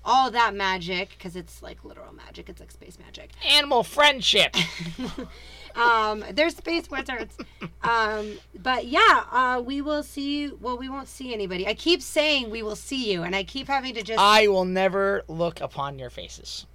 [0.04, 2.48] all that magic, because it's like literal magic.
[2.48, 3.30] It's like space magic.
[3.46, 4.54] Animal friendship.
[5.76, 7.36] Um, they're space wizards.
[7.82, 10.50] Um, but yeah, uh, we will see.
[10.60, 11.66] Well, we won't see anybody.
[11.66, 14.18] I keep saying we will see you, and I keep having to just.
[14.18, 16.66] I will never look upon your faces.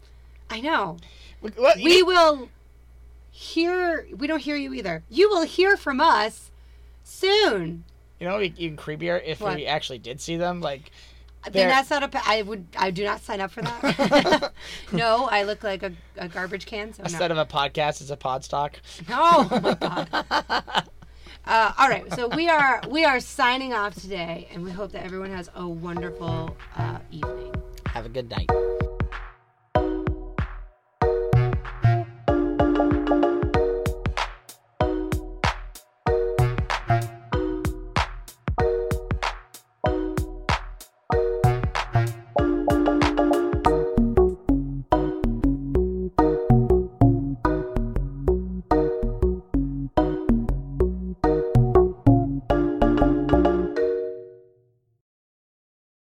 [0.49, 0.97] I know.
[1.41, 2.49] What, We will
[3.31, 4.07] hear.
[4.15, 5.03] We don't hear you either.
[5.09, 6.51] You will hear from us
[7.03, 7.83] soon.
[8.19, 9.55] you know, even creepier if What?
[9.55, 10.61] we actually did see them.
[10.61, 10.91] Like,
[11.51, 12.07] Then that's not a.
[12.07, 12.65] pa- I would.
[12.77, 14.53] I do not sign up for that.
[14.91, 16.93] no, I look like a, a garbage can.
[16.93, 17.39] So instead no.
[17.39, 18.79] of a podcast, it's a pod stock.
[19.09, 20.87] Oh my god.
[21.45, 25.03] Uh, all right, so we are we are signing off today, and we hope that
[25.03, 27.53] everyone has a wonderful uh, evening.
[27.87, 28.49] Have a good night.